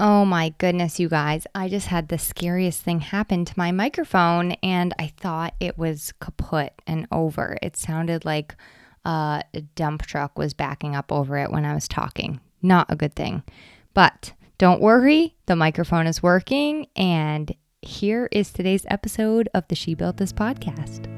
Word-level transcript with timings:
Oh 0.00 0.24
my 0.24 0.50
goodness, 0.58 1.00
you 1.00 1.08
guys. 1.08 1.44
I 1.56 1.68
just 1.68 1.88
had 1.88 2.08
the 2.08 2.18
scariest 2.18 2.82
thing 2.82 3.00
happen 3.00 3.44
to 3.44 3.54
my 3.56 3.72
microphone 3.72 4.52
and 4.62 4.94
I 4.96 5.08
thought 5.16 5.54
it 5.58 5.76
was 5.76 6.12
kaput 6.20 6.72
and 6.86 7.08
over. 7.10 7.58
It 7.62 7.76
sounded 7.76 8.24
like 8.24 8.54
uh, 9.04 9.42
a 9.54 9.62
dump 9.74 10.02
truck 10.02 10.38
was 10.38 10.54
backing 10.54 10.94
up 10.94 11.10
over 11.10 11.36
it 11.36 11.50
when 11.50 11.64
I 11.64 11.74
was 11.74 11.88
talking. 11.88 12.38
Not 12.62 12.86
a 12.88 12.96
good 12.96 13.14
thing. 13.14 13.42
But 13.92 14.34
don't 14.56 14.80
worry, 14.80 15.34
the 15.46 15.56
microphone 15.56 16.06
is 16.06 16.22
working. 16.22 16.86
And 16.94 17.52
here 17.82 18.28
is 18.30 18.52
today's 18.52 18.86
episode 18.88 19.48
of 19.52 19.66
the 19.66 19.74
She 19.74 19.94
Built 19.94 20.18
This 20.18 20.32
podcast. 20.32 21.17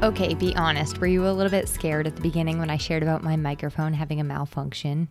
Okay, 0.00 0.32
be 0.34 0.54
honest. 0.54 0.98
Were 0.98 1.08
you 1.08 1.26
a 1.26 1.32
little 1.32 1.50
bit 1.50 1.68
scared 1.68 2.06
at 2.06 2.14
the 2.14 2.22
beginning 2.22 2.60
when 2.60 2.70
I 2.70 2.76
shared 2.76 3.02
about 3.02 3.24
my 3.24 3.34
microphone 3.34 3.92
having 3.92 4.20
a 4.20 4.24
malfunction? 4.24 5.10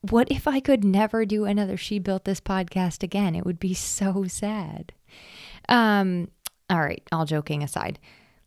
What 0.00 0.30
if 0.30 0.48
I 0.48 0.58
could 0.58 0.84
never 0.84 1.26
do 1.26 1.44
another 1.44 1.76
She 1.76 1.98
Built 1.98 2.24
This 2.24 2.40
podcast 2.40 3.02
again? 3.02 3.36
It 3.36 3.44
would 3.44 3.60
be 3.60 3.74
so 3.74 4.24
sad. 4.26 4.94
Um, 5.68 6.28
all 6.70 6.80
right, 6.80 7.06
all 7.12 7.26
joking 7.26 7.62
aside. 7.62 7.98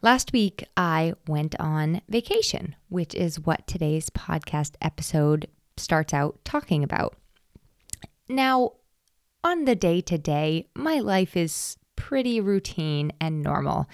Last 0.02 0.34
week, 0.34 0.66
I 0.76 1.14
went 1.28 1.56
on 1.60 2.02
vacation, 2.10 2.76
which 2.90 3.14
is 3.14 3.40
what 3.40 3.68
today's 3.68 4.10
podcast 4.10 4.74
episode 4.82 5.48
starts 5.78 6.16
out 6.16 6.44
talking 6.44 6.84
about. 6.84 7.16
Now, 8.28 8.72
on 9.44 9.66
the 9.66 9.76
day 9.76 10.02
to 10.02 10.18
day, 10.18 10.70
my 10.74 11.00
life 11.00 11.38
is 11.38 11.78
pretty 11.96 12.42
routine 12.42 13.12
and 13.22 13.44
normal 13.44 13.88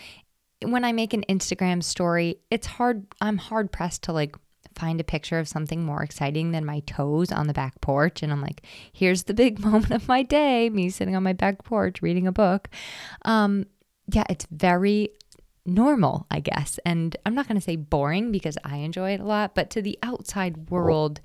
when 0.63 0.83
I 0.83 0.91
make 0.91 1.13
an 1.13 1.23
Instagram 1.29 1.83
story, 1.83 2.39
it's 2.49 2.67
hard, 2.67 3.05
I'm 3.21 3.37
hard 3.37 3.71
pressed 3.71 4.03
to 4.03 4.13
like 4.13 4.35
find 4.75 4.99
a 5.01 5.03
picture 5.03 5.39
of 5.39 5.47
something 5.47 5.83
more 5.83 6.01
exciting 6.01 6.51
than 6.51 6.65
my 6.65 6.79
toes 6.81 7.31
on 7.31 7.47
the 7.47 7.53
back 7.53 7.79
porch. 7.81 8.23
And 8.23 8.31
I'm 8.31 8.41
like, 8.41 8.65
here's 8.91 9.23
the 9.23 9.33
big 9.33 9.59
moment 9.65 9.91
of 9.91 10.07
my 10.07 10.23
day, 10.23 10.69
me 10.69 10.89
sitting 10.89 11.15
on 11.15 11.23
my 11.23 11.33
back 11.33 11.63
porch 11.63 12.01
reading 12.01 12.27
a 12.27 12.31
book. 12.31 12.69
Um, 13.23 13.65
yeah, 14.11 14.23
it's 14.29 14.47
very 14.51 15.11
normal, 15.65 16.25
I 16.31 16.39
guess. 16.39 16.79
And 16.85 17.15
I'm 17.25 17.35
not 17.35 17.47
going 17.47 17.57
to 17.59 17.63
say 17.63 17.75
boring 17.75 18.31
because 18.31 18.57
I 18.63 18.77
enjoy 18.77 19.11
it 19.11 19.19
a 19.19 19.25
lot, 19.25 19.55
but 19.55 19.69
to 19.71 19.81
the 19.81 19.99
outside 20.01 20.69
world, 20.69 21.21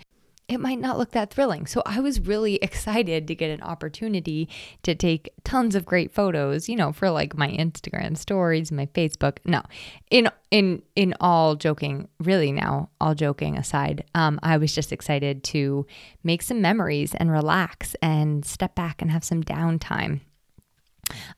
it 0.46 0.60
might 0.60 0.78
not 0.78 0.98
look 0.98 1.12
that 1.12 1.32
thrilling. 1.32 1.66
So 1.66 1.82
I 1.86 2.00
was 2.00 2.20
really 2.20 2.56
excited 2.62 3.26
to 3.28 3.34
get 3.34 3.50
an 3.50 3.62
opportunity 3.62 4.48
to 4.82 4.94
take 4.94 5.30
tons 5.44 5.74
of 5.74 5.86
great 5.86 6.12
photos, 6.12 6.68
you 6.68 6.76
know, 6.76 6.92
for 6.92 7.10
like 7.10 7.36
my 7.36 7.48
Instagram 7.48 8.16
stories, 8.16 8.70
my 8.70 8.86
Facebook. 8.86 9.38
No. 9.44 9.62
In 10.10 10.28
in 10.50 10.82
in 10.94 11.14
all 11.20 11.56
joking, 11.56 12.08
really 12.20 12.52
now, 12.52 12.90
all 13.00 13.14
joking 13.14 13.56
aside, 13.56 14.04
um, 14.14 14.38
I 14.42 14.56
was 14.56 14.74
just 14.74 14.92
excited 14.92 15.42
to 15.44 15.86
make 16.22 16.42
some 16.42 16.60
memories 16.60 17.14
and 17.14 17.30
relax 17.30 17.96
and 18.02 18.44
step 18.44 18.74
back 18.74 19.00
and 19.00 19.10
have 19.10 19.24
some 19.24 19.42
downtime. 19.42 20.20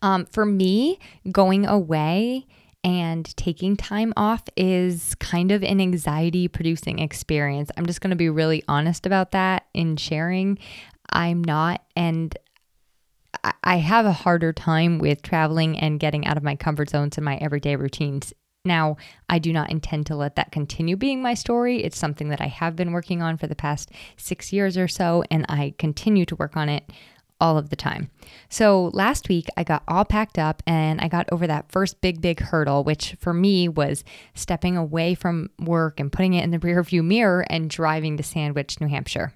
Um, 0.02 0.26
for 0.26 0.44
me, 0.44 0.98
going 1.32 1.66
away 1.66 2.46
and 2.86 3.36
taking 3.36 3.76
time 3.76 4.12
off 4.16 4.44
is 4.56 5.16
kind 5.16 5.50
of 5.50 5.64
an 5.64 5.80
anxiety 5.80 6.46
producing 6.46 7.00
experience. 7.00 7.68
I'm 7.76 7.84
just 7.84 8.00
going 8.00 8.10
to 8.10 8.16
be 8.16 8.30
really 8.30 8.62
honest 8.68 9.06
about 9.06 9.32
that 9.32 9.66
in 9.74 9.96
sharing. 9.96 10.56
I'm 11.10 11.42
not, 11.42 11.82
and 11.96 12.38
I 13.64 13.78
have 13.78 14.06
a 14.06 14.12
harder 14.12 14.52
time 14.52 15.00
with 15.00 15.20
traveling 15.22 15.76
and 15.76 15.98
getting 15.98 16.28
out 16.28 16.36
of 16.36 16.44
my 16.44 16.54
comfort 16.54 16.88
zones 16.88 17.18
and 17.18 17.24
my 17.24 17.38
everyday 17.38 17.74
routines. 17.74 18.32
Now, 18.64 18.98
I 19.28 19.40
do 19.40 19.52
not 19.52 19.70
intend 19.70 20.06
to 20.06 20.16
let 20.16 20.36
that 20.36 20.52
continue 20.52 20.96
being 20.96 21.20
my 21.20 21.34
story. 21.34 21.82
It's 21.82 21.98
something 21.98 22.28
that 22.28 22.40
I 22.40 22.46
have 22.46 22.76
been 22.76 22.92
working 22.92 23.20
on 23.20 23.36
for 23.36 23.48
the 23.48 23.56
past 23.56 23.90
six 24.16 24.52
years 24.52 24.76
or 24.76 24.86
so, 24.86 25.24
and 25.28 25.44
I 25.48 25.74
continue 25.76 26.24
to 26.26 26.36
work 26.36 26.56
on 26.56 26.68
it 26.68 26.88
all 27.40 27.58
of 27.58 27.70
the 27.70 27.76
time. 27.76 28.10
So 28.48 28.90
last 28.94 29.28
week, 29.28 29.46
I 29.56 29.64
got 29.64 29.82
all 29.88 30.04
packed 30.04 30.38
up 30.38 30.62
and 30.66 31.00
I 31.00 31.08
got 31.08 31.28
over 31.30 31.46
that 31.46 31.70
first 31.70 32.00
big, 32.00 32.20
big 32.20 32.40
hurdle, 32.40 32.84
which 32.84 33.16
for 33.18 33.32
me 33.34 33.68
was 33.68 34.04
stepping 34.34 34.76
away 34.76 35.14
from 35.14 35.50
work 35.58 36.00
and 36.00 36.12
putting 36.12 36.34
it 36.34 36.44
in 36.44 36.50
the 36.50 36.58
rearview 36.66 37.04
mirror 37.04 37.44
and 37.50 37.70
driving 37.70 38.16
to 38.16 38.22
Sandwich, 38.22 38.80
New 38.80 38.88
Hampshire. 38.88 39.32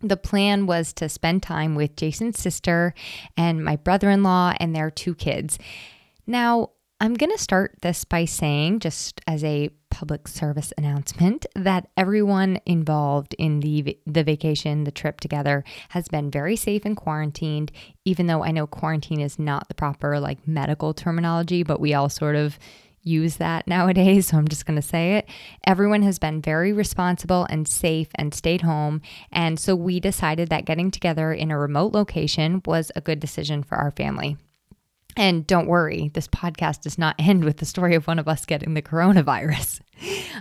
The 0.00 0.16
plan 0.16 0.66
was 0.66 0.92
to 0.94 1.08
spend 1.08 1.42
time 1.42 1.74
with 1.74 1.96
Jason's 1.96 2.38
sister 2.38 2.94
and 3.36 3.64
my 3.64 3.76
brother 3.76 4.10
in 4.10 4.22
law 4.22 4.54
and 4.60 4.74
their 4.74 4.90
two 4.90 5.14
kids. 5.14 5.58
Now, 6.26 6.70
I'm 7.00 7.14
going 7.14 7.32
to 7.32 7.38
start 7.38 7.76
this 7.82 8.04
by 8.04 8.24
saying, 8.24 8.80
just 8.80 9.20
as 9.26 9.42
a 9.44 9.70
public 9.98 10.28
service 10.28 10.72
announcement, 10.78 11.44
that 11.56 11.88
everyone 11.96 12.60
involved 12.64 13.34
in 13.36 13.58
the 13.58 13.98
the 14.06 14.22
vacation, 14.22 14.84
the 14.84 14.92
trip 14.92 15.18
together, 15.18 15.64
has 15.88 16.06
been 16.06 16.30
very 16.30 16.54
safe 16.54 16.84
and 16.84 16.96
quarantined. 16.96 17.72
Even 18.04 18.28
though 18.28 18.44
I 18.44 18.52
know 18.52 18.68
quarantine 18.68 19.20
is 19.20 19.40
not 19.40 19.66
the 19.66 19.74
proper 19.74 20.20
like 20.20 20.46
medical 20.46 20.94
terminology, 20.94 21.64
but 21.64 21.80
we 21.80 21.94
all 21.94 22.08
sort 22.08 22.36
of 22.36 22.60
use 23.02 23.38
that 23.38 23.66
nowadays, 23.76 24.28
so 24.28 24.36
I'm 24.36 24.46
just 24.46 24.66
going 24.66 24.80
to 24.80 24.86
say 24.86 25.16
it. 25.16 25.28
Everyone 25.66 26.02
has 26.02 26.20
been 26.20 26.40
very 26.40 26.72
responsible 26.72 27.48
and 27.50 27.66
safe 27.66 28.08
and 28.14 28.32
stayed 28.32 28.60
home. 28.60 29.02
And 29.32 29.58
so 29.58 29.74
we 29.74 29.98
decided 29.98 30.48
that 30.50 30.64
getting 30.64 30.92
together 30.92 31.32
in 31.32 31.50
a 31.50 31.58
remote 31.58 31.92
location 31.92 32.62
was 32.66 32.92
a 32.94 33.00
good 33.00 33.18
decision 33.18 33.64
for 33.64 33.74
our 33.74 33.90
family. 33.90 34.36
And 35.18 35.44
don't 35.48 35.66
worry, 35.66 36.12
this 36.14 36.28
podcast 36.28 36.82
does 36.82 36.96
not 36.96 37.16
end 37.18 37.42
with 37.44 37.56
the 37.56 37.66
story 37.66 37.96
of 37.96 38.06
one 38.06 38.20
of 38.20 38.28
us 38.28 38.46
getting 38.46 38.74
the 38.74 38.82
coronavirus. 38.82 39.80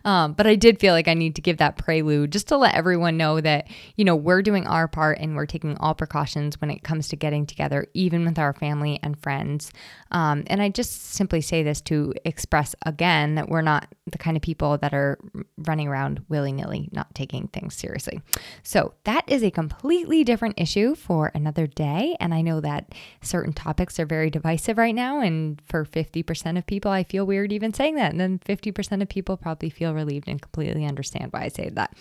Um, 0.06 0.34
but 0.34 0.48
I 0.48 0.56
did 0.56 0.80
feel 0.80 0.94
like 0.94 1.08
I 1.08 1.14
need 1.14 1.36
to 1.36 1.42
give 1.42 1.58
that 1.58 1.78
prelude 1.78 2.32
just 2.32 2.48
to 2.50 2.58
let 2.58 2.76
everyone 2.76 3.18
know 3.18 3.42
that, 3.42 3.68
you 3.96 4.06
know, 4.06 4.16
we're 4.16 4.42
doing 4.42 4.68
our 4.68 4.88
part 4.88 5.20
and 5.20 5.36
we're 5.36 5.46
taking 5.46 5.78
all 5.78 5.96
precautions 5.96 6.60
when 6.62 6.70
it 6.70 6.84
comes 6.84 7.08
to 7.10 7.16
getting 7.16 7.46
together, 7.46 7.88
even 7.94 8.26
with 8.26 8.40
our 8.40 8.54
family 8.54 9.00
and 9.04 9.20
friends. 9.20 9.72
Um, 10.12 10.44
and 10.48 10.62
I 10.62 10.70
just 10.70 11.14
simply 11.14 11.42
say 11.42 11.64
this 11.64 11.82
to 11.82 12.14
express 12.26 12.76
again 12.86 13.36
that 13.36 13.50
we're 13.50 13.62
not 13.62 13.88
the 14.06 14.18
kind 14.18 14.38
of 14.38 14.44
people 14.44 14.78
that 14.78 14.94
are 14.94 15.18
running 15.58 15.88
around 15.88 16.24
willy 16.30 16.52
nilly, 16.52 16.90
not 16.92 17.14
taking 17.14 17.48
things 17.50 17.76
seriously. 17.76 18.22
So 18.64 18.94
that 19.04 19.24
is 19.28 19.44
a 19.44 19.52
completely 19.52 20.24
different 20.24 20.60
issue 20.60 20.96
for 20.96 21.32
another 21.34 21.68
day. 21.68 22.16
And 22.20 22.34
I 22.34 22.42
know 22.42 22.62
that 22.62 22.94
certain 23.22 23.54
topics 23.54 24.00
are 24.00 24.06
very 24.06 24.30
divisive 24.30 24.78
right 24.78 24.96
now. 24.96 25.20
And 25.20 25.62
for 25.66 25.86
50% 25.86 26.58
of 26.58 26.66
people, 26.66 26.92
I 26.92 27.04
feel 27.04 27.26
weird 27.26 27.52
even 27.52 27.74
saying 27.74 27.96
that. 27.96 28.12
And 28.12 28.20
then 28.20 28.40
50% 28.40 29.02
of 29.02 29.10
people 29.10 29.38
probably 29.38 29.70
feel 29.70 29.87
relieved 29.94 30.28
and 30.28 30.42
completely 30.42 30.86
understand 30.86 31.32
why 31.32 31.44
I 31.44 31.48
say 31.50 31.70
that. 31.70 31.94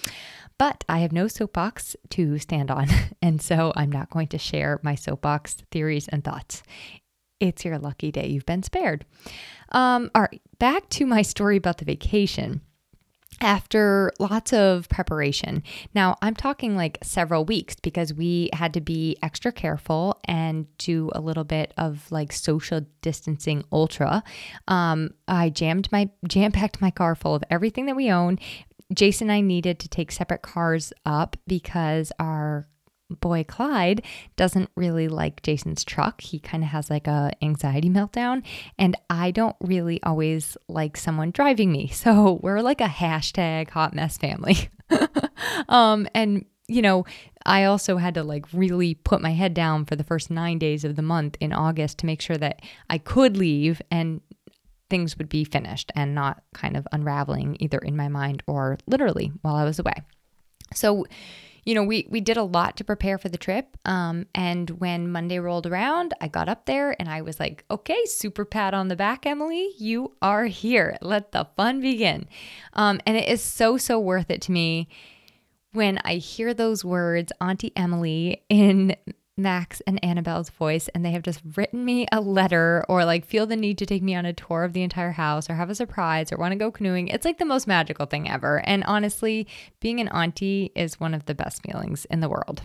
But 0.58 0.84
I 0.88 1.00
have 1.00 1.12
no 1.12 1.28
soapbox 1.28 1.96
to 2.10 2.38
stand 2.38 2.70
on, 2.70 2.88
and 3.22 3.40
so 3.40 3.72
I'm 3.76 3.92
not 3.92 4.10
going 4.10 4.28
to 4.28 4.38
share 4.38 4.80
my 4.82 4.94
soapbox 4.94 5.56
theories 5.70 6.08
and 6.08 6.24
thoughts. 6.24 6.62
It's 7.38 7.64
your 7.64 7.78
lucky 7.78 8.10
day. 8.10 8.28
You've 8.28 8.46
been 8.46 8.62
spared. 8.62 9.04
Um, 9.72 10.10
all 10.14 10.22
right, 10.22 10.40
back 10.58 10.88
to 10.90 11.06
my 11.06 11.22
story 11.22 11.56
about 11.56 11.78
the 11.78 11.84
vacation 11.84 12.62
after 13.40 14.12
lots 14.18 14.52
of 14.52 14.88
preparation. 14.88 15.62
Now, 15.94 16.16
I'm 16.22 16.34
talking 16.34 16.76
like 16.76 16.98
several 17.02 17.44
weeks 17.44 17.76
because 17.76 18.14
we 18.14 18.50
had 18.52 18.74
to 18.74 18.80
be 18.80 19.16
extra 19.22 19.52
careful 19.52 20.18
and 20.24 20.66
do 20.78 21.10
a 21.14 21.20
little 21.20 21.44
bit 21.44 21.74
of 21.76 22.10
like 22.10 22.32
social 22.32 22.82
distancing 23.02 23.64
ultra. 23.70 24.22
Um, 24.68 25.10
I 25.28 25.50
jammed 25.50 25.90
my 25.92 26.10
jam 26.26 26.52
packed 26.52 26.80
my 26.80 26.90
car 26.90 27.14
full 27.14 27.34
of 27.34 27.44
everything 27.50 27.86
that 27.86 27.96
we 27.96 28.10
own. 28.10 28.38
Jason 28.94 29.30
and 29.30 29.36
I 29.36 29.40
needed 29.40 29.80
to 29.80 29.88
take 29.88 30.12
separate 30.12 30.42
cars 30.42 30.92
up 31.04 31.36
because 31.46 32.12
our 32.20 32.68
boy 33.10 33.44
Clyde 33.44 34.02
doesn't 34.36 34.70
really 34.76 35.08
like 35.08 35.42
Jason's 35.42 35.84
truck. 35.84 36.20
He 36.20 36.38
kind 36.38 36.62
of 36.62 36.70
has 36.70 36.90
like 36.90 37.06
a 37.06 37.32
anxiety 37.42 37.88
meltdown 37.88 38.42
and 38.78 38.96
I 39.08 39.30
don't 39.30 39.56
really 39.60 40.02
always 40.02 40.56
like 40.68 40.96
someone 40.96 41.30
driving 41.30 41.70
me. 41.72 41.88
So 41.88 42.40
we're 42.42 42.60
like 42.60 42.80
a 42.80 42.84
hashtag 42.84 43.70
hot 43.70 43.94
mess 43.94 44.18
family. 44.18 44.70
um 45.68 46.08
and 46.14 46.44
you 46.68 46.82
know, 46.82 47.04
I 47.44 47.64
also 47.64 47.96
had 47.96 48.14
to 48.14 48.24
like 48.24 48.44
really 48.52 48.94
put 48.94 49.20
my 49.20 49.30
head 49.30 49.54
down 49.54 49.84
for 49.84 49.94
the 49.94 50.02
first 50.02 50.30
9 50.30 50.58
days 50.58 50.84
of 50.84 50.96
the 50.96 51.02
month 51.02 51.36
in 51.40 51.52
August 51.52 51.98
to 51.98 52.06
make 52.06 52.20
sure 52.20 52.36
that 52.38 52.60
I 52.90 52.98
could 52.98 53.36
leave 53.36 53.80
and 53.88 54.20
things 54.90 55.16
would 55.18 55.28
be 55.28 55.44
finished 55.44 55.92
and 55.94 56.14
not 56.14 56.42
kind 56.54 56.76
of 56.76 56.86
unraveling 56.92 57.56
either 57.60 57.78
in 57.78 57.96
my 57.96 58.08
mind 58.08 58.42
or 58.46 58.78
literally 58.86 59.32
while 59.42 59.54
I 59.54 59.64
was 59.64 59.78
away. 59.78 59.94
So 60.74 61.06
you 61.66 61.74
know, 61.74 61.82
we 61.82 62.06
we 62.08 62.20
did 62.20 62.36
a 62.36 62.44
lot 62.44 62.76
to 62.76 62.84
prepare 62.84 63.18
for 63.18 63.28
the 63.28 63.36
trip. 63.36 63.76
Um, 63.84 64.26
and 64.34 64.70
when 64.70 65.10
Monday 65.10 65.40
rolled 65.40 65.66
around, 65.66 66.14
I 66.20 66.28
got 66.28 66.48
up 66.48 66.64
there 66.64 66.94
and 66.98 67.08
I 67.08 67.20
was 67.20 67.40
like, 67.40 67.64
"Okay, 67.70 68.02
super 68.06 68.44
pat 68.44 68.72
on 68.72 68.86
the 68.88 68.96
back, 68.96 69.26
Emily. 69.26 69.72
You 69.76 70.12
are 70.22 70.46
here. 70.46 70.96
Let 71.02 71.32
the 71.32 71.48
fun 71.56 71.80
begin." 71.80 72.28
Um, 72.72 73.00
and 73.04 73.16
it 73.16 73.28
is 73.28 73.42
so 73.42 73.76
so 73.76 73.98
worth 73.98 74.30
it 74.30 74.40
to 74.42 74.52
me 74.52 74.88
when 75.72 75.98
I 76.04 76.14
hear 76.14 76.54
those 76.54 76.84
words, 76.84 77.32
Auntie 77.40 77.72
Emily, 77.76 78.44
in 78.48 78.96
Max 79.36 79.82
and 79.86 80.02
Annabelle's 80.04 80.50
voice, 80.50 80.88
and 80.88 81.04
they 81.04 81.10
have 81.10 81.22
just 81.22 81.40
written 81.56 81.84
me 81.84 82.06
a 82.10 82.20
letter 82.20 82.84
or 82.88 83.04
like 83.04 83.26
feel 83.26 83.46
the 83.46 83.56
need 83.56 83.78
to 83.78 83.86
take 83.86 84.02
me 84.02 84.14
on 84.14 84.24
a 84.24 84.32
tour 84.32 84.64
of 84.64 84.72
the 84.72 84.82
entire 84.82 85.12
house 85.12 85.50
or 85.50 85.54
have 85.54 85.70
a 85.70 85.74
surprise 85.74 86.32
or 86.32 86.38
want 86.38 86.52
to 86.52 86.58
go 86.58 86.70
canoeing. 86.70 87.08
It's 87.08 87.24
like 87.24 87.38
the 87.38 87.44
most 87.44 87.66
magical 87.66 88.06
thing 88.06 88.30
ever. 88.30 88.66
And 88.66 88.82
honestly, 88.84 89.46
being 89.80 90.00
an 90.00 90.08
auntie 90.08 90.72
is 90.74 90.98
one 90.98 91.14
of 91.14 91.26
the 91.26 91.34
best 91.34 91.62
feelings 91.62 92.06
in 92.06 92.20
the 92.20 92.28
world. 92.28 92.62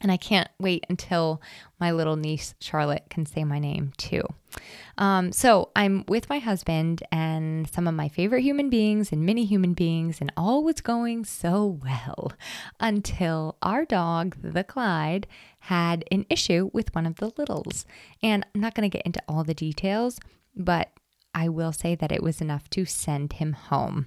And 0.00 0.12
I 0.12 0.16
can't 0.16 0.48
wait 0.60 0.86
until 0.88 1.42
my 1.80 1.90
little 1.90 2.16
niece 2.16 2.54
Charlotte 2.60 3.06
can 3.10 3.26
say 3.26 3.42
my 3.42 3.58
name 3.58 3.92
too. 3.96 4.22
Um, 4.96 5.32
so 5.32 5.70
I'm 5.74 6.04
with 6.06 6.28
my 6.28 6.38
husband 6.38 7.02
and 7.10 7.68
some 7.68 7.88
of 7.88 7.94
my 7.94 8.08
favorite 8.08 8.42
human 8.42 8.70
beings 8.70 9.12
and 9.12 9.26
mini 9.26 9.44
human 9.44 9.74
beings, 9.74 10.20
and 10.20 10.32
all 10.36 10.62
was 10.62 10.80
going 10.80 11.24
so 11.24 11.80
well 11.82 12.32
until 12.80 13.56
our 13.62 13.84
dog, 13.84 14.36
the 14.40 14.64
Clyde, 14.64 15.26
had 15.68 16.02
an 16.10 16.24
issue 16.30 16.70
with 16.72 16.94
one 16.94 17.04
of 17.04 17.16
the 17.16 17.30
littles. 17.36 17.84
And 18.22 18.46
I'm 18.54 18.60
not 18.62 18.74
going 18.74 18.90
to 18.90 18.96
get 18.96 19.04
into 19.04 19.22
all 19.28 19.44
the 19.44 19.52
details, 19.52 20.18
but 20.56 20.90
I 21.34 21.50
will 21.50 21.72
say 21.72 21.94
that 21.94 22.10
it 22.10 22.22
was 22.22 22.40
enough 22.40 22.70
to 22.70 22.86
send 22.86 23.34
him 23.34 23.52
home. 23.52 24.06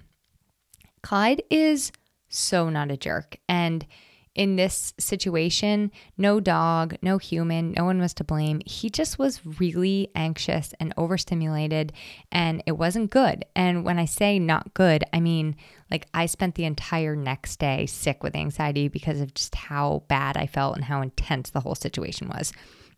Clyde 1.03 1.43
is 1.51 1.91
so 2.29 2.69
not 2.69 2.89
a 2.89 2.97
jerk. 2.97 3.37
And 3.47 3.85
in 4.33 4.55
this 4.55 4.93
situation, 4.97 5.91
no 6.17 6.39
dog, 6.39 6.95
no 7.03 7.19
human, 7.19 7.73
no 7.73 7.85
one 7.85 7.99
was 7.99 8.15
to 8.15 8.23
blame. 8.23 8.61
He 8.65 8.89
just 8.89 9.19
was 9.19 9.59
really 9.59 10.09
anxious 10.15 10.73
and 10.79 10.93
overstimulated, 10.97 11.93
and 12.31 12.63
it 12.65 12.71
wasn't 12.71 13.11
good. 13.11 13.45
And 13.55 13.83
when 13.83 13.99
I 13.99 14.05
say 14.05 14.39
not 14.39 14.73
good, 14.73 15.03
I 15.13 15.19
mean 15.19 15.57
like 15.91 16.07
I 16.13 16.25
spent 16.25 16.55
the 16.55 16.65
entire 16.65 17.15
next 17.15 17.59
day 17.59 17.85
sick 17.85 18.23
with 18.23 18.35
anxiety 18.35 18.87
because 18.87 19.19
of 19.21 19.33
just 19.33 19.53
how 19.53 20.03
bad 20.07 20.37
I 20.37 20.47
felt 20.47 20.75
and 20.75 20.85
how 20.85 21.01
intense 21.01 21.49
the 21.49 21.59
whole 21.59 21.75
situation 21.75 22.29
was. 22.29 22.53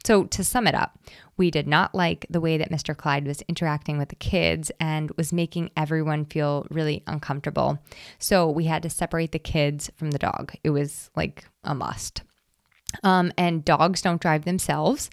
So, 0.05 0.25
to 0.25 0.43
sum 0.43 0.67
it 0.67 0.75
up, 0.75 0.99
we 1.37 1.49
did 1.49 1.65
not 1.65 1.95
like 1.95 2.25
the 2.29 2.41
way 2.41 2.57
that 2.57 2.69
Mr. 2.69 2.95
Clyde 2.95 3.25
was 3.25 3.41
interacting 3.43 3.97
with 3.97 4.09
the 4.09 4.15
kids 4.15 4.69
and 4.79 5.09
was 5.11 5.31
making 5.31 5.71
everyone 5.77 6.25
feel 6.25 6.67
really 6.69 7.03
uncomfortable. 7.07 7.79
So, 8.19 8.49
we 8.49 8.65
had 8.65 8.83
to 8.83 8.89
separate 8.89 9.31
the 9.31 9.39
kids 9.39 9.89
from 9.95 10.11
the 10.11 10.19
dog. 10.19 10.53
It 10.61 10.71
was 10.71 11.09
like 11.15 11.45
a 11.63 11.73
must. 11.73 12.21
Um, 13.01 13.31
and 13.37 13.63
dogs 13.63 14.01
don't 14.01 14.21
drive 14.21 14.43
themselves, 14.43 15.09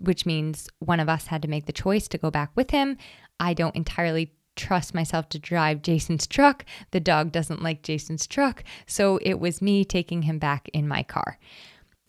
which 0.00 0.26
means 0.26 0.68
one 0.78 1.00
of 1.00 1.08
us 1.08 1.28
had 1.28 1.40
to 1.42 1.48
make 1.48 1.64
the 1.64 1.72
choice 1.72 2.06
to 2.08 2.18
go 2.18 2.30
back 2.30 2.50
with 2.54 2.70
him. 2.70 2.98
I 3.40 3.54
don't 3.54 3.76
entirely 3.76 4.32
trust 4.56 4.94
myself 4.94 5.28
to 5.30 5.38
drive 5.38 5.82
Jason's 5.82 6.26
truck. 6.26 6.64
The 6.90 7.00
dog 7.00 7.32
doesn't 7.32 7.62
like 7.62 7.82
Jason's 7.82 8.26
truck. 8.26 8.64
So, 8.86 9.18
it 9.22 9.38
was 9.40 9.62
me 9.62 9.84
taking 9.84 10.22
him 10.22 10.38
back 10.38 10.68
in 10.72 10.88
my 10.88 11.02
car. 11.02 11.38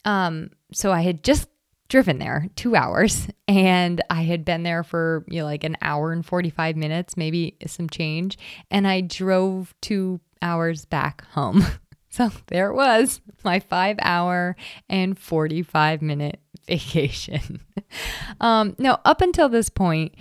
Um, 0.06 0.52
so 0.72 0.92
I 0.92 1.02
had 1.02 1.24
just 1.24 1.50
driven 1.90 2.20
there 2.20 2.48
two 2.56 2.76
hours 2.76 3.28
and 3.48 4.02
I 4.10 4.24
had 4.24 4.44
been 4.44 4.64
there 4.64 4.84
for 4.84 5.26
you 5.28 5.40
know, 5.40 5.46
like 5.46 5.64
an 5.64 5.78
hour 5.82 6.12
and 6.12 6.26
45 6.26 6.76
minutes, 6.76 7.18
maybe 7.18 7.58
some 7.66 7.90
change. 7.90 8.38
And 8.72 8.88
I 8.88 9.02
drove 9.02 9.74
two 9.82 10.20
hours 10.42 10.86
back 10.86 11.26
home. 11.32 11.64
So 12.10 12.32
there 12.48 12.72
it 12.72 12.74
was, 12.74 13.22
my 13.44 13.60
five 13.60 13.98
hour 14.02 14.56
and 14.90 15.20
45 15.20 16.02
minute 16.02 16.40
vacation. 16.68 17.60
um, 18.42 18.76
now, 18.80 19.02
up 19.06 19.22
until 19.22 19.50
this 19.50 19.70
point, 19.70 20.16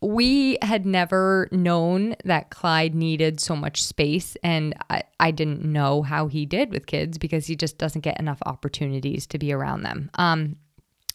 we 0.00 0.58
had 0.60 0.84
never 0.84 1.48
known 1.50 2.14
that 2.24 2.50
Clyde 2.50 2.94
needed 2.94 3.40
so 3.40 3.56
much 3.56 3.82
space, 3.82 4.36
and 4.42 4.74
I, 4.90 5.02
I, 5.18 5.30
didn't 5.30 5.64
know 5.64 6.02
how 6.02 6.26
he 6.26 6.44
did 6.44 6.70
with 6.70 6.86
kids 6.86 7.16
because 7.16 7.46
he 7.46 7.56
just 7.56 7.78
doesn't 7.78 8.02
get 8.02 8.20
enough 8.20 8.38
opportunities 8.44 9.26
to 9.28 9.38
be 9.38 9.52
around 9.52 9.82
them. 9.82 10.10
Um, 10.14 10.56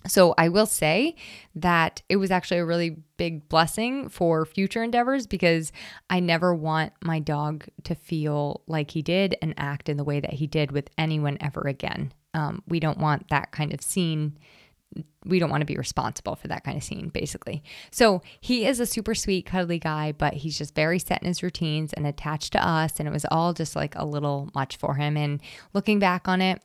so 0.08 0.34
I 0.38 0.50
will 0.50 0.66
say 0.66 1.16
that 1.56 2.02
it 2.08 2.16
was 2.16 2.32
actually 2.32 2.60
a 2.60 2.66
really 2.66 2.98
big 3.18 3.50
blessing 3.50 4.08
for 4.08 4.46
future 4.46 4.82
endeavors 4.82 5.28
because 5.28 5.72
I 6.10 6.22
never 6.22 6.56
want 6.56 6.94
my 7.04 7.20
dog 7.20 7.66
to 7.84 7.96
feel 7.96 8.62
like 8.66 8.92
he 8.92 9.02
did 9.02 9.36
and 9.42 9.54
act 9.58 9.90
in 9.90 9.98
the 9.98 10.06
way 10.06 10.22
that 10.22 10.34
he 10.34 10.48
did 10.48 10.72
with 10.72 10.90
anyone 10.98 11.38
ever 11.42 11.62
again. 11.62 12.14
Um, 12.34 12.64
we 12.68 12.80
don't 12.80 13.00
want 13.00 13.30
that 13.30 13.52
kind 13.52 13.74
of 13.74 13.82
scene. 13.82 14.38
We 15.26 15.40
don't 15.40 15.50
want 15.50 15.62
to 15.62 15.66
be 15.66 15.78
responsible 15.78 16.36
for 16.36 16.48
that 16.48 16.64
kind 16.64 16.78
of 16.78 16.84
scene, 16.84 17.10
basically. 17.10 17.64
So 17.92 18.22
he 18.42 18.66
is 18.66 18.80
a 18.80 18.86
super 18.86 19.14
sweet, 19.14 19.46
cuddly 19.46 19.80
guy, 19.80 20.12
but 20.12 20.34
he's 20.34 20.58
just 20.58 20.74
very 20.74 21.00
set 21.00 21.22
in 21.22 21.28
his 21.28 21.44
routines 21.44 21.94
and 21.94 22.08
attached 22.08 22.54
to 22.54 22.68
us. 22.68 22.94
And 23.00 23.08
it 23.08 23.12
was 23.12 23.26
all 23.30 23.54
just 23.54 23.76
like 23.76 23.96
a 23.96 24.06
little 24.06 24.50
much 24.56 24.78
for 24.78 24.96
him. 24.96 25.16
And 25.18 25.42
looking 25.74 26.00
back 26.00 26.28
on 26.28 26.42
it, 26.42 26.62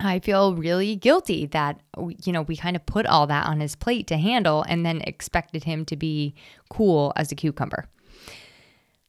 I 0.00 0.20
feel 0.20 0.54
really 0.54 0.96
guilty 0.96 1.46
that, 1.46 1.80
you 2.24 2.32
know, 2.32 2.42
we 2.42 2.56
kind 2.56 2.76
of 2.76 2.86
put 2.86 3.06
all 3.06 3.26
that 3.26 3.46
on 3.46 3.60
his 3.60 3.76
plate 3.76 4.06
to 4.08 4.16
handle 4.16 4.64
and 4.66 4.84
then 4.86 5.02
expected 5.02 5.64
him 5.64 5.84
to 5.86 5.96
be 5.96 6.34
cool 6.70 7.12
as 7.16 7.30
a 7.30 7.34
cucumber. 7.34 7.86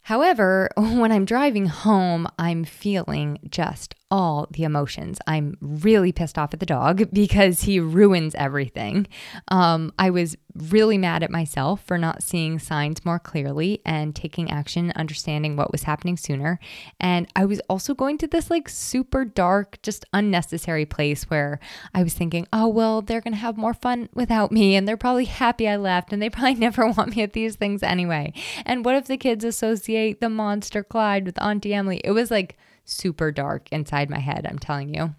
However, 0.02 0.70
when 0.78 1.12
I'm 1.12 1.26
driving 1.26 1.68
home, 1.68 2.28
I'm 2.38 2.66
feeling 2.66 3.40
just 3.50 3.96
all 4.14 4.48
the 4.52 4.64
emotions. 4.64 5.18
I'm 5.26 5.58
really 5.60 6.12
pissed 6.12 6.38
off 6.38 6.54
at 6.54 6.60
the 6.60 6.68
dog 6.68 7.10
because 7.14 7.64
he 7.64 7.80
ruins 7.80 8.36
everything. 8.36 9.08
Um, 9.48 9.92
I 9.98 10.12
was 10.12 10.38
really 10.54 11.00
mad 11.00 11.24
at 11.24 11.32
myself 11.32 11.84
for 11.84 11.98
not 11.98 12.22
seeing 12.22 12.60
signs 12.60 13.04
more 13.04 13.18
clearly 13.18 13.82
and 13.88 14.16
taking 14.16 14.52
action, 14.52 14.94
understanding 14.96 15.56
what 15.56 15.72
was 15.72 15.84
happening 15.84 16.16
sooner. 16.16 16.60
And 17.00 17.28
I 17.36 17.46
was 17.46 17.60
also 17.68 17.96
going 17.96 18.20
to 18.20 18.28
this 18.28 18.52
like 18.52 18.70
super 18.70 19.26
dark, 19.26 19.82
just 19.82 20.06
unnecessary 20.14 20.86
place 20.86 21.24
where 21.24 21.60
I 21.96 22.04
was 22.04 22.14
thinking, 22.14 22.48
oh, 22.54 22.68
well, 22.68 23.02
they're 23.02 23.20
going 23.20 23.34
to 23.34 23.40
have 23.40 23.58
more 23.58 23.74
fun 23.74 24.10
without 24.14 24.52
me 24.52 24.76
and 24.76 24.88
they're 24.88 24.96
probably 24.96 25.26
happy 25.26 25.68
I 25.68 25.78
left 25.78 26.14
and 26.14 26.22
they 26.22 26.30
probably 26.30 26.54
never 26.60 26.88
want 26.88 27.16
me 27.16 27.24
at 27.24 27.34
these 27.34 27.56
things 27.56 27.82
anyway. 27.82 28.32
And 28.64 28.86
what 28.86 28.94
if 28.94 29.08
the 29.08 29.18
kids 29.18 29.44
associate 29.44 30.22
the 30.22 30.30
monster 30.30 30.84
Clyde 30.84 31.26
with 31.26 31.42
Auntie 31.42 31.74
Emily? 31.74 32.00
It 32.04 32.12
was 32.12 32.30
like, 32.30 32.58
super 32.86 33.32
dark 33.32 33.70
inside 33.72 34.10
my 34.10 34.20
head, 34.20 34.46
I'm 34.50 34.60
telling 34.60 34.94
you. 34.94 35.16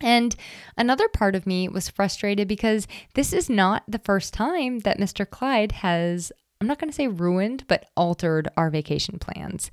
And 0.00 0.36
another 0.76 1.08
part 1.08 1.34
of 1.34 1.46
me 1.46 1.68
was 1.68 1.88
frustrated 1.88 2.48
because 2.48 2.86
this 3.14 3.32
is 3.32 3.48
not 3.48 3.82
the 3.88 3.98
first 3.98 4.34
time 4.34 4.80
that 4.80 4.98
Mr. 4.98 5.28
Clyde 5.28 5.72
has, 5.72 6.32
I'm 6.60 6.66
not 6.66 6.78
going 6.78 6.90
to 6.90 6.96
say 6.96 7.08
ruined, 7.08 7.64
but 7.66 7.86
altered 7.96 8.48
our 8.56 8.70
vacation 8.70 9.18
plans. 9.18 9.70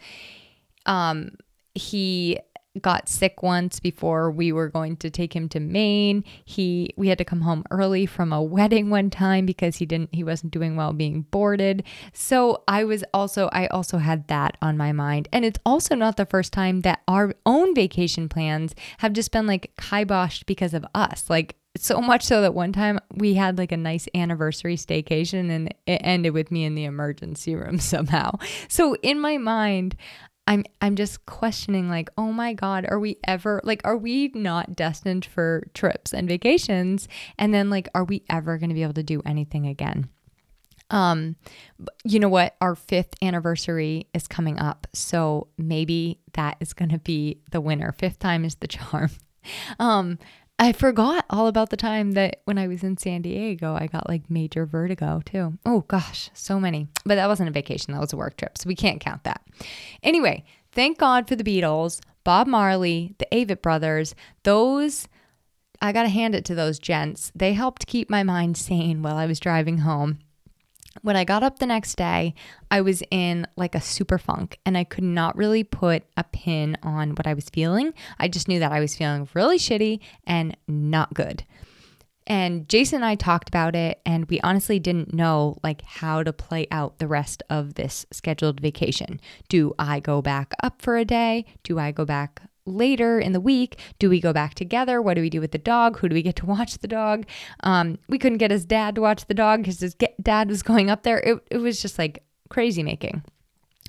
Um, 0.86 1.32
he 1.74 2.40
got 2.82 3.08
sick 3.08 3.44
once 3.44 3.80
before 3.80 4.32
we 4.32 4.52
were 4.52 4.70
going 4.70 4.98
to 4.98 5.10
take 5.10 5.36
him 5.36 5.48
to 5.50 5.60
Maine. 5.60 6.24
He 6.46 6.94
we 6.98 7.08
had 7.08 7.18
to 7.20 7.26
come 7.26 7.42
home 7.42 7.64
early 7.72 8.06
from 8.06 8.34
a 8.34 8.42
wedding 8.42 8.90
one 8.90 9.10
time 9.10 9.46
because 9.46 9.78
he 9.78 9.86
didn't 9.86 10.14
he 10.14 10.24
wasn't 10.24 10.54
doing 10.54 10.76
well 10.76 10.94
being 10.94 11.24
boarded. 11.24 11.84
So 12.14 12.64
I 12.68 12.84
was 12.84 13.04
also 13.14 13.50
I 13.52 13.68
also 13.68 13.98
had 14.00 14.28
that 14.28 14.58
on 14.62 14.78
my 14.78 14.92
mind. 14.92 15.28
And 15.32 15.46
it's 15.46 15.60
also 15.66 15.96
not 15.96 16.18
the 16.18 16.26
first 16.26 16.52
time 16.52 16.82
that 16.82 17.02
our 17.08 17.34
own 17.46 17.76
vacation 17.76 18.28
plans 18.28 18.74
have 19.00 19.14
just 19.14 19.32
been 19.32 19.48
like 19.48 19.74
kiboshed 19.78 20.46
because 20.46 20.74
of 20.74 20.86
us. 20.96 21.30
Like 21.30 21.56
so 21.76 22.00
much 22.00 22.24
so 22.24 22.42
that 22.42 22.54
one 22.54 22.72
time 22.72 23.00
we 23.16 23.34
had 23.34 23.58
like 23.58 23.72
a 23.72 23.78
nice 23.78 24.08
anniversary 24.14 24.76
staycation 24.76 25.50
and 25.50 25.74
it 25.88 26.02
ended 26.04 26.34
with 26.34 26.52
me 26.52 26.66
in 26.66 26.76
the 26.76 26.86
emergency 26.86 27.56
room 27.56 27.80
somehow. 27.80 28.32
So 28.68 28.96
in 29.02 29.20
my 29.20 29.38
mind, 29.38 29.96
I'm 30.46 30.66
I'm 30.82 30.96
just 30.96 31.26
questioning 31.26 31.90
like, 31.90 32.10
"Oh 32.18 32.32
my 32.32 32.54
god, 32.54 32.86
are 32.90 33.00
we 33.00 33.18
ever 33.24 33.62
like 33.64 33.82
are 33.86 33.98
we 33.98 34.32
not 34.34 34.76
destined 34.76 35.26
for 35.26 35.68
trips 35.74 36.14
and 36.14 36.28
vacations 36.28 37.08
and 37.38 37.54
then 37.54 37.70
like 37.70 37.88
are 37.96 38.04
we 38.04 38.24
ever 38.30 38.58
going 38.58 38.70
to 38.70 38.76
be 38.76 38.84
able 38.84 38.94
to 38.94 39.04
do 39.04 39.22
anything 39.26 39.68
again?" 39.68 40.10
Um 40.90 41.38
you 42.04 42.20
know 42.20 42.30
what, 42.30 42.56
our 42.60 42.76
5th 42.76 43.14
anniversary 43.22 44.08
is 44.14 44.28
coming 44.28 44.60
up. 44.60 44.88
So 44.94 45.48
maybe 45.58 46.20
that 46.34 46.58
is 46.60 46.74
going 46.74 46.90
to 46.92 47.00
be 47.00 47.40
the 47.52 47.62
winner. 47.62 47.94
Fifth 47.94 48.20
time 48.20 48.46
is 48.46 48.56
the 48.56 48.68
charm. 48.68 49.12
Um 49.78 50.20
I 50.64 50.72
forgot 50.72 51.26
all 51.30 51.48
about 51.48 51.72
the 51.72 51.76
time 51.76 52.14
that 52.14 52.40
when 52.46 52.58
I 52.58 52.70
was 52.70 52.84
in 52.84 52.96
San 52.96 53.22
Diego, 53.22 53.76
I 53.76 53.88
got 53.88 54.08
like 54.08 54.30
major 54.30 54.66
vertigo 54.66 55.22
too. 55.26 55.58
Oh 55.66 55.82
gosh, 55.90 56.30
so 56.34 56.58
many. 56.58 56.88
But 57.06 57.16
that 57.16 57.28
wasn't 57.28 57.50
a 57.50 57.52
vacation, 57.52 57.94
that 57.94 58.00
was 58.00 58.14
a 58.14 58.18
work 58.18 58.38
trip. 58.38 58.58
So 58.58 58.70
we 58.70 58.76
can't 58.76 59.02
count 59.02 59.26
that. 59.26 59.42
Anyway, 60.04 60.46
thank 60.72 60.98
God 60.98 61.28
for 61.28 61.36
the 61.36 61.44
Beatles, 61.44 62.00
Bob 62.24 62.48
Marley, 62.48 63.14
the 63.18 63.28
Avett 63.34 63.62
brothers. 63.62 64.16
Those, 64.44 65.10
I 65.82 65.92
got 65.92 66.04
to 66.04 66.10
hand 66.10 66.34
it 66.34 66.46
to 66.46 66.56
those 66.56 66.80
gents. 66.80 67.30
They 67.36 67.52
helped 67.52 67.86
keep 67.86 68.10
my 68.10 68.24
mind 68.24 68.56
sane 68.56 69.02
while 69.02 69.18
I 69.18 69.26
was 69.26 69.42
driving 69.42 69.80
home. 69.80 70.20
When 71.02 71.16
I 71.16 71.24
got 71.24 71.44
up 71.44 71.60
the 71.60 71.66
next 71.66 71.96
day, 71.96 72.36
I 72.70 72.82
was 72.82 73.04
in 73.10 73.48
like 73.56 73.76
a 73.76 73.82
super 73.82 74.18
funk 74.18 74.60
and 74.66 74.78
I 74.78 74.84
could 74.84 75.04
not 75.04 75.36
really 75.36 75.64
put 75.64 76.04
a 76.16 76.24
pin 76.24 76.78
on 76.84 77.12
what 77.12 77.28
I 77.28 77.34
was 77.34 77.50
feeling. 77.50 77.94
I 78.20 78.28
just 78.28 78.48
knew 78.48 78.60
that 78.60 78.72
I 78.72 78.80
was 78.80 78.96
feeling 78.96 79.28
really 79.34 79.58
shitty 79.58 80.00
and 80.26 80.56
not 80.68 81.14
good. 81.14 81.44
And 82.26 82.70
Jason 82.70 82.98
and 82.98 83.06
I 83.06 83.16
talked 83.16 83.50
about 83.50 83.76
it 83.76 84.00
and 84.06 84.26
we 84.30 84.40
honestly 84.42 84.80
didn't 84.80 85.14
know 85.14 85.58
like 85.64 85.82
how 85.82 86.24
to 86.24 86.32
play 86.32 86.68
out 86.72 87.00
the 87.00 87.08
rest 87.08 87.44
of 87.50 87.74
this 87.74 88.06
scheduled 88.12 88.62
vacation. 88.62 89.20
Do 89.50 89.74
I 89.78 90.00
go 90.00 90.22
back 90.22 90.54
up 90.64 90.82
for 90.82 90.96
a 90.96 91.06
day? 91.06 91.46
Do 91.64 91.80
I 91.80 91.92
go 91.92 92.06
back 92.06 92.42
later 92.66 93.20
in 93.20 93.34
the 93.34 93.40
week 93.40 93.80
do 94.00 94.10
we 94.10 94.20
go 94.20 94.34
back 94.34 94.54
together? 94.54 95.02
What 95.02 95.16
do 95.16 95.22
we 95.22 95.30
do 95.30 95.42
with 95.42 95.52
the 95.52 95.58
dog? 95.58 96.00
Who 96.00 96.10
do 96.10 96.14
we 96.14 96.22
get 96.22 96.36
to 96.38 96.46
watch 96.46 96.78
the 96.78 96.88
dog? 96.88 97.26
Um, 97.62 97.98
we 98.08 98.18
couldn't 98.18 98.38
get 98.38 98.52
his 98.52 98.66
dad 98.66 98.96
to 98.96 99.02
watch 99.02 99.26
the 99.26 99.34
dog 99.34 99.62
because 99.62 99.80
his 99.80 99.96
dad 100.22 100.50
was 100.50 100.64
going 100.64 100.90
up 100.90 101.04
there. 101.04 101.20
It, 101.20 101.40
it 101.52 101.58
was 101.58 101.82
just 101.82 101.98
like 101.98 102.24
crazy 102.50 102.84
making. 102.84 103.24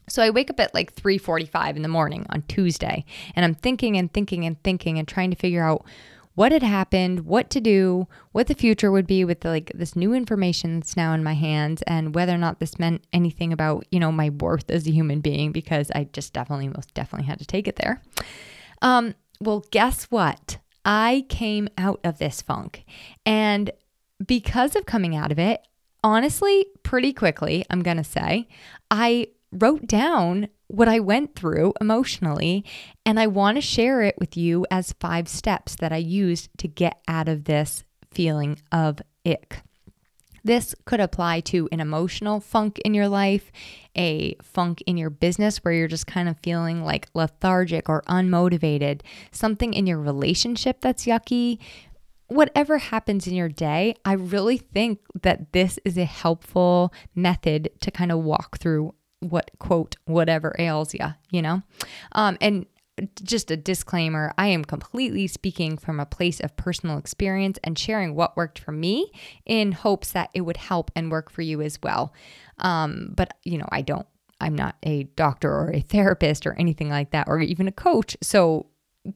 So 0.09 0.23
I 0.23 0.31
wake 0.31 0.51
up 0.51 0.61
at 0.61 0.75
like 0.75 0.95
3:45 0.95 1.77
in 1.77 1.83
the 1.83 1.89
morning 1.89 2.27
on 2.31 2.43
Tuesday 2.43 3.05
and 3.35 3.45
I'm 3.45 3.55
thinking 3.55 3.97
and 3.97 4.13
thinking 4.13 4.45
and 4.45 4.63
thinking 4.63 4.99
and 4.99 5.09
trying 5.09 5.31
to 5.31 5.37
figure 5.37 5.65
out 5.65 5.87
what 6.35 6.51
had 6.51 6.65
happened, 6.65 7.21
what 7.21 7.49
to 7.51 7.61
do, 7.61 8.09
what 8.33 8.49
the 8.49 8.55
future 8.55 8.91
would 8.91 9.07
be 9.07 9.25
with 9.25 9.41
the, 9.41 9.49
like 9.49 9.71
this 9.73 9.95
new 9.95 10.13
information 10.13 10.81
that's 10.81 10.97
now 10.97 11.13
in 11.13 11.23
my 11.23 11.35
hands 11.35 11.81
and 11.83 12.15
whether 12.15 12.35
or 12.35 12.39
not 12.39 12.59
this 12.59 12.79
meant 12.79 13.05
anything 13.13 13.53
about, 13.53 13.87
you 13.93 14.01
know, 14.01 14.11
my 14.11 14.31
worth 14.31 14.69
as 14.69 14.87
a 14.89 14.91
human 14.91 15.21
being 15.21 15.53
because 15.53 15.93
I 15.93 16.09
just 16.13 16.33
definitely 16.33 16.69
most 16.69 16.93
definitely 16.93 17.27
had 17.27 17.39
to 17.39 17.47
take 17.47 17.69
it 17.69 17.77
there. 17.77 18.03
Um, 18.85 19.15
well, 19.41 19.65
guess 19.73 20.05
what? 20.05 20.59
I 20.85 21.25
came 21.29 21.69
out 21.77 21.99
of 22.05 22.19
this 22.19 22.43
funk. 22.43 22.85
And 23.27 23.71
because 24.25 24.77
of 24.77 24.87
coming 24.87 25.17
out 25.17 25.33
of 25.33 25.39
it, 25.39 25.67
honestly, 26.05 26.67
pretty 26.83 27.13
quickly, 27.13 27.65
I'm 27.71 27.83
going 27.83 27.97
to 27.97 28.05
say, 28.05 28.47
I 28.91 29.29
wrote 29.51 29.87
down 29.87 30.49
what 30.67 30.89
I 30.89 31.01
went 31.01 31.35
through 31.35 31.73
emotionally, 31.81 32.65
and 33.07 33.19
I 33.19 33.27
want 33.27 33.57
to 33.57 33.63
share 33.63 34.03
it 34.03 34.17
with 34.19 34.37
you 34.37 34.67
as 34.71 34.95
five 35.01 35.29
steps 35.29 35.77
that 35.77 35.93
I 35.93 35.97
used 35.97 36.51
to 36.59 36.69
get 36.69 37.01
out 37.09 37.29
of 37.29 37.45
this 37.45 37.85
feeling 38.11 38.61
of 38.71 39.01
ick. 39.25 39.63
This 40.45 40.75
could 40.85 41.01
apply 41.01 41.41
to 41.41 41.69
an 41.73 41.81
emotional 41.81 42.39
funk 42.39 42.79
in 42.85 42.93
your 42.93 43.09
life, 43.09 43.51
a 43.97 44.37
funk 44.43 44.83
in 44.87 44.99
your 44.99 45.09
business 45.09 45.59
where 45.59 45.73
you're 45.73 45.89
just 45.89 46.07
kind 46.07 46.29
of 46.29 46.39
feeling 46.43 46.85
like 46.85 47.09
lethargic 47.15 47.89
or 47.89 48.03
unmotivated, 48.03 49.01
something 49.33 49.73
in 49.73 49.87
your 49.87 49.99
relationship 49.99 50.83
that's 50.83 51.07
yucky. 51.07 51.59
Whatever 52.29 52.79
happens 52.79 53.27
in 53.27 53.35
your 53.35 53.49
day, 53.49 53.95
I 54.05 54.13
really 54.13 54.59
think 54.59 55.01
that 55.23 55.53
this 55.53 55.79
is 55.85 55.97
a 55.97 56.05
helpful 56.05 56.93
method 57.15 57.71
to 57.81 57.91
kind 57.91 58.13
of 58.13 58.19
walk 58.19 58.59
through 58.59 58.95
what 59.21 59.51
quote 59.59 59.97
whatever 60.05 60.55
ails 60.59 60.93
you, 60.93 61.07
you 61.31 61.41
know? 61.41 61.63
Um, 62.13 62.37
and 62.43 62.67
just 63.23 63.51
a 63.51 63.57
disclaimer 63.57 64.33
I 64.39 64.49
am 64.49 64.65
completely 64.65 65.27
speaking 65.27 65.77
from 65.77 65.99
a 65.99 66.07
place 66.07 66.41
of 66.41 66.57
personal 66.57 66.99
experience 66.99 67.59
and 67.65 67.79
sharing 67.79 68.15
what 68.15 68.37
worked 68.37 68.59
for 68.59 68.73
me 68.73 69.11
in 69.45 69.73
hopes 69.73 70.13
that 70.13 70.31
it 70.33 70.43
would 70.43 70.57
help 70.57 70.91
and 70.95 71.11
work 71.11 71.31
for 71.31 71.43
you 71.43 71.61
as 71.61 71.79
well. 71.83 72.13
Um, 72.59 73.13
but, 73.17 73.37
you 73.43 73.59
know, 73.59 73.69
I 73.71 73.83
don't, 73.83 74.07
I'm 74.41 74.55
not 74.55 74.77
a 74.83 75.05
doctor 75.17 75.51
or 75.51 75.73
a 75.73 75.81
therapist 75.81 76.47
or 76.47 76.55
anything 76.55 76.89
like 76.89 77.11
that, 77.11 77.29
or 77.29 77.41
even 77.41 77.69
a 77.69 77.73
coach. 77.73 78.17
So 78.23 78.67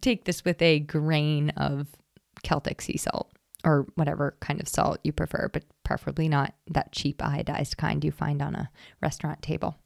take 0.01 0.25
this 0.25 0.45
with 0.45 0.61
a 0.63 0.81
grain 0.81 1.51
of 1.51 1.89
Celtic 2.43 2.81
sea 2.81 2.97
salt 2.97 3.31
or 3.65 3.87
whatever 3.95 4.37
kind 4.41 4.61
of 4.61 4.69
salt 4.69 4.99
you 5.05 5.13
prefer, 5.13 5.51
but 5.53 5.65
preferably 5.85 6.29
not 6.29 6.55
that 6.69 6.93
cheap 6.93 7.19
iodized 7.19 7.77
kind 7.77 8.05
you 8.05 8.13
find 8.13 8.41
on 8.41 8.55
a 8.55 8.71
restaurant 9.03 9.43
table. 9.43 9.77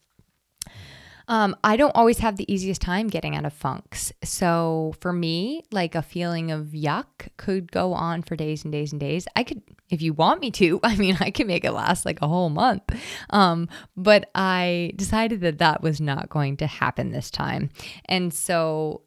Um, 1.29 1.57
I 1.63 1.77
don't 1.77 1.95
always 1.95 2.19
have 2.19 2.37
the 2.37 2.53
easiest 2.53 2.81
time 2.81 3.09
getting 3.09 3.37
out 3.37 3.45
of 3.45 3.53
funks. 3.53 4.13
So 4.23 4.95
for 5.01 5.13
me, 5.13 5.63
like 5.71 5.95
a 5.95 6.03
feeling 6.03 6.51
of 6.51 6.69
yuck 6.69 7.29
could 7.37 7.71
go 7.71 7.93
on 7.93 8.23
for 8.23 8.37
days 8.37 8.65
and 8.65 8.73
days 8.73 8.93
and 8.93 9.01
days. 9.01 9.27
I 9.37 9.45
could, 9.45 9.63
if 9.91 10.03
you 10.03 10.13
want 10.13 10.41
me 10.41 10.51
to, 10.53 10.81
I 10.85 10.97
mean, 10.97 11.17
I 11.21 11.31
can 11.31 11.47
make 11.47 11.65
it 11.65 11.73
last 11.73 12.05
like 12.05 12.21
a 12.23 12.29
whole 12.29 12.51
month. 12.51 12.83
Um, 13.31 13.69
but 13.97 14.31
I 14.35 14.93
decided 14.97 15.41
that 15.43 15.59
that 15.59 15.83
was 15.83 16.01
not 16.01 16.29
going 16.29 16.57
to 16.59 16.67
happen 16.67 17.11
this 17.11 17.31
time. 17.31 17.71
And 18.07 18.33
so 18.33 19.03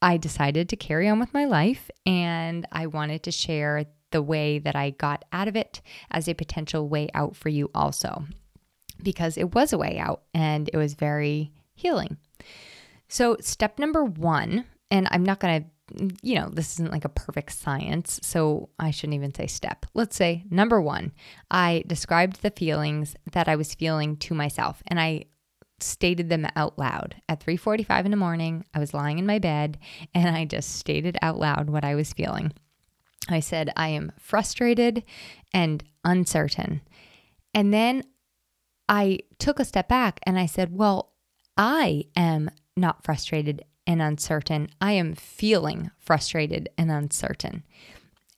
I 0.00 0.16
decided 0.16 0.68
to 0.68 0.76
carry 0.76 1.08
on 1.08 1.18
with 1.18 1.34
my 1.34 1.44
life 1.44 1.90
and 2.06 2.66
I 2.70 2.86
wanted 2.86 3.24
to 3.24 3.32
share 3.32 3.86
the 4.10 4.22
way 4.22 4.58
that 4.58 4.76
I 4.76 4.90
got 4.90 5.24
out 5.32 5.48
of 5.48 5.56
it 5.56 5.82
as 6.10 6.28
a 6.28 6.34
potential 6.34 6.88
way 6.88 7.08
out 7.14 7.36
for 7.36 7.48
you 7.48 7.70
also 7.74 8.24
because 9.02 9.36
it 9.36 9.54
was 9.54 9.72
a 9.72 9.78
way 9.78 9.98
out 9.98 10.22
and 10.34 10.68
it 10.72 10.76
was 10.76 10.94
very 10.94 11.52
healing. 11.74 12.16
So, 13.08 13.36
step 13.40 13.78
number 13.78 14.04
one, 14.04 14.64
and 14.90 15.08
I'm 15.10 15.24
not 15.24 15.40
going 15.40 15.64
to, 15.64 16.16
you 16.22 16.34
know, 16.34 16.50
this 16.50 16.74
isn't 16.74 16.92
like 16.92 17.06
a 17.06 17.10
perfect 17.10 17.52
science, 17.52 18.20
so 18.22 18.68
I 18.78 18.90
shouldn't 18.90 19.14
even 19.14 19.34
say 19.34 19.46
step. 19.46 19.86
Let's 19.94 20.16
say 20.16 20.44
number 20.50 20.80
one, 20.80 21.12
I 21.50 21.84
described 21.86 22.42
the 22.42 22.50
feelings 22.50 23.16
that 23.32 23.48
I 23.48 23.56
was 23.56 23.74
feeling 23.74 24.16
to 24.18 24.34
myself 24.34 24.82
and 24.86 25.00
I 25.00 25.24
stated 25.80 26.28
them 26.28 26.46
out 26.56 26.78
loud 26.78 27.16
at 27.28 27.40
3:45 27.40 28.04
in 28.04 28.10
the 28.10 28.16
morning. 28.16 28.64
I 28.74 28.78
was 28.78 28.94
lying 28.94 29.18
in 29.18 29.26
my 29.26 29.38
bed 29.38 29.78
and 30.14 30.28
I 30.36 30.44
just 30.44 30.76
stated 30.76 31.16
out 31.22 31.38
loud 31.38 31.70
what 31.70 31.84
I 31.84 31.94
was 31.94 32.12
feeling. 32.12 32.52
I 33.28 33.40
said 33.40 33.72
I 33.76 33.88
am 33.88 34.12
frustrated 34.18 35.04
and 35.52 35.84
uncertain. 36.04 36.80
And 37.54 37.72
then 37.72 38.02
I 38.88 39.20
took 39.38 39.60
a 39.60 39.64
step 39.64 39.88
back 39.88 40.20
and 40.24 40.38
I 40.38 40.46
said, 40.46 40.76
Well, 40.76 41.12
I 41.56 42.04
am 42.16 42.50
not 42.76 43.04
frustrated 43.04 43.64
and 43.86 44.00
uncertain. 44.00 44.68
I 44.80 44.92
am 44.92 45.14
feeling 45.14 45.90
frustrated 45.98 46.68
and 46.78 46.90
uncertain. 46.90 47.64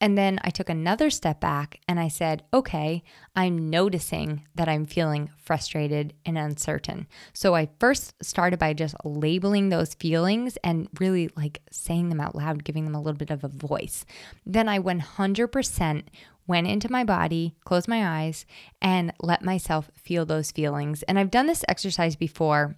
And 0.00 0.16
then 0.16 0.38
I 0.42 0.48
took 0.50 0.70
another 0.70 1.10
step 1.10 1.40
back 1.40 1.80
and 1.86 2.00
I 2.00 2.08
said, 2.08 2.42
okay, 2.54 3.02
I'm 3.36 3.68
noticing 3.68 4.46
that 4.54 4.68
I'm 4.68 4.86
feeling 4.86 5.28
frustrated 5.36 6.14
and 6.24 6.38
uncertain. 6.38 7.06
So 7.34 7.54
I 7.54 7.68
first 7.78 8.14
started 8.24 8.58
by 8.58 8.72
just 8.72 8.94
labeling 9.04 9.68
those 9.68 9.94
feelings 9.94 10.56
and 10.64 10.88
really 10.98 11.28
like 11.36 11.60
saying 11.70 12.08
them 12.08 12.20
out 12.20 12.34
loud, 12.34 12.64
giving 12.64 12.86
them 12.86 12.94
a 12.94 13.00
little 13.00 13.18
bit 13.18 13.30
of 13.30 13.44
a 13.44 13.48
voice. 13.48 14.06
Then 14.46 14.68
I 14.68 14.78
100% 14.78 16.04
went 16.50 16.66
into 16.66 16.90
my 16.90 17.04
body, 17.04 17.54
closed 17.64 17.88
my 17.88 18.24
eyes, 18.24 18.44
and 18.82 19.14
let 19.20 19.44
myself 19.44 19.88
feel 19.94 20.26
those 20.26 20.50
feelings. 20.50 21.04
And 21.04 21.18
I've 21.18 21.30
done 21.30 21.46
this 21.46 21.64
exercise 21.68 22.16
before 22.16 22.74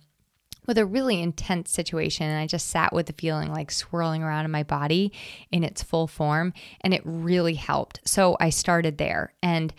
with 0.67 0.76
a 0.79 0.87
really 0.87 1.21
intense 1.21 1.73
situation 1.73 2.29
and 2.29 2.38
I 2.38 2.47
just 2.47 2.69
sat 2.69 2.93
with 2.93 3.07
the 3.07 3.14
feeling 3.14 3.50
like 3.50 3.71
swirling 3.73 4.23
around 4.23 4.45
in 4.45 4.50
my 4.50 4.62
body 4.62 5.12
in 5.50 5.64
its 5.64 5.83
full 5.83 6.07
form 6.07 6.52
and 6.83 6.95
it 6.95 7.02
really 7.05 7.55
helped. 7.55 8.00
So 8.05 8.37
I 8.38 8.50
started 8.50 8.99
there 8.99 9.33
and 9.43 9.75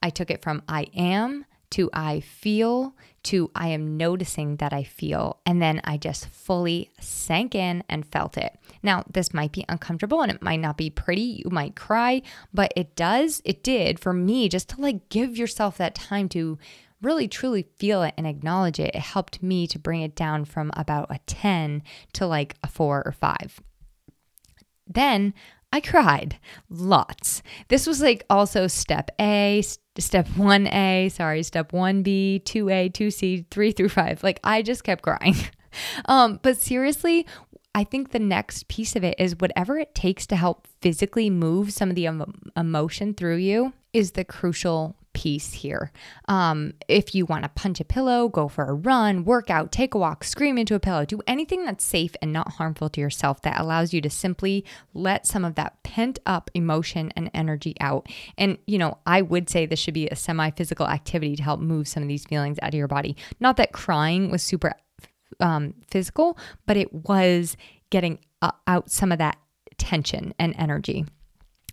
I 0.00 0.10
took 0.10 0.30
it 0.30 0.42
from 0.42 0.62
I 0.68 0.86
am 0.94 1.44
to 1.70 1.90
I 1.92 2.20
feel 2.20 2.94
to 3.24 3.50
I 3.54 3.68
am 3.68 3.96
noticing 3.96 4.56
that 4.56 4.72
I 4.72 4.84
feel. 4.84 5.38
And 5.44 5.60
then 5.60 5.80
I 5.84 5.96
just 5.96 6.28
fully 6.28 6.90
sank 7.00 7.54
in 7.54 7.84
and 7.88 8.06
felt 8.06 8.38
it. 8.38 8.58
Now, 8.82 9.04
this 9.12 9.34
might 9.34 9.52
be 9.52 9.64
uncomfortable 9.68 10.22
and 10.22 10.30
it 10.30 10.42
might 10.42 10.60
not 10.60 10.76
be 10.76 10.90
pretty. 10.90 11.42
You 11.44 11.50
might 11.50 11.76
cry, 11.76 12.22
but 12.54 12.72
it 12.76 12.96
does, 12.96 13.42
it 13.44 13.62
did 13.62 13.98
for 13.98 14.12
me 14.12 14.48
just 14.48 14.70
to 14.70 14.80
like 14.80 15.08
give 15.08 15.36
yourself 15.36 15.76
that 15.78 15.94
time 15.94 16.28
to 16.30 16.58
really 17.02 17.28
truly 17.28 17.66
feel 17.76 18.02
it 18.02 18.14
and 18.16 18.26
acknowledge 18.26 18.80
it. 18.80 18.94
It 18.94 19.00
helped 19.00 19.42
me 19.42 19.66
to 19.68 19.78
bring 19.78 20.02
it 20.02 20.16
down 20.16 20.44
from 20.44 20.70
about 20.74 21.10
a 21.10 21.20
10 21.26 21.82
to 22.14 22.26
like 22.26 22.56
a 22.62 22.68
four 22.68 23.02
or 23.04 23.12
five. 23.12 23.60
Then 24.86 25.34
I 25.72 25.80
cried 25.80 26.38
lots. 26.70 27.42
This 27.68 27.86
was 27.86 28.00
like 28.00 28.24
also 28.30 28.66
step 28.66 29.10
A, 29.20 29.62
step 29.98 30.26
1A, 30.28 31.12
sorry, 31.12 31.42
step 31.42 31.72
1B, 31.72 32.42
2A, 32.44 32.92
2C, 32.92 33.46
3 33.50 33.72
through 33.72 33.88
5. 33.90 34.22
Like 34.22 34.40
I 34.42 34.62
just 34.62 34.84
kept 34.84 35.02
crying. 35.02 35.36
um, 36.06 36.40
but 36.42 36.56
seriously, 36.56 37.26
I 37.74 37.84
think 37.84 38.10
the 38.10 38.18
next 38.18 38.68
piece 38.68 38.96
of 38.96 39.04
it 39.04 39.14
is 39.18 39.36
whatever 39.38 39.78
it 39.78 39.94
takes 39.94 40.26
to 40.28 40.36
help 40.36 40.66
physically 40.80 41.30
move 41.30 41.72
some 41.72 41.90
of 41.90 41.96
the 41.96 42.08
emotion 42.56 43.14
through 43.14 43.36
you 43.36 43.72
is 43.92 44.12
the 44.12 44.24
crucial 44.24 44.96
piece 45.18 45.52
here. 45.52 45.90
Um, 46.28 46.74
if 46.86 47.12
you 47.12 47.26
want 47.26 47.42
to 47.42 47.48
punch 47.48 47.80
a 47.80 47.84
pillow, 47.84 48.28
go 48.28 48.46
for 48.46 48.66
a 48.66 48.72
run, 48.72 49.24
work 49.24 49.50
out, 49.50 49.72
take 49.72 49.94
a 49.94 49.98
walk, 49.98 50.22
scream 50.22 50.56
into 50.56 50.76
a 50.76 50.80
pillow, 50.80 51.04
do 51.04 51.20
anything 51.26 51.64
that's 51.64 51.82
safe 51.82 52.14
and 52.22 52.32
not 52.32 52.52
harmful 52.52 52.88
to 52.90 53.00
yourself 53.00 53.42
that 53.42 53.60
allows 53.60 53.92
you 53.92 54.00
to 54.00 54.08
simply 54.08 54.64
let 54.94 55.26
some 55.26 55.44
of 55.44 55.56
that 55.56 55.82
pent 55.82 56.20
up 56.24 56.52
emotion 56.54 57.12
and 57.16 57.32
energy 57.34 57.74
out. 57.80 58.08
And, 58.38 58.58
you 58.68 58.78
know, 58.78 58.98
I 59.06 59.22
would 59.22 59.50
say 59.50 59.66
this 59.66 59.80
should 59.80 59.92
be 59.92 60.06
a 60.06 60.14
semi 60.14 60.52
physical 60.52 60.86
activity 60.86 61.34
to 61.34 61.42
help 61.42 61.58
move 61.58 61.88
some 61.88 62.04
of 62.04 62.08
these 62.08 62.24
feelings 62.24 62.58
out 62.62 62.68
of 62.68 62.78
your 62.78 62.86
body. 62.86 63.16
Not 63.40 63.56
that 63.56 63.72
crying 63.72 64.30
was 64.30 64.40
super 64.44 64.72
um, 65.40 65.74
physical, 65.90 66.38
but 66.64 66.76
it 66.76 66.94
was 66.94 67.56
getting 67.90 68.20
uh, 68.40 68.52
out 68.68 68.88
some 68.88 69.10
of 69.10 69.18
that 69.18 69.36
tension 69.78 70.32
and 70.38 70.54
energy. 70.56 71.06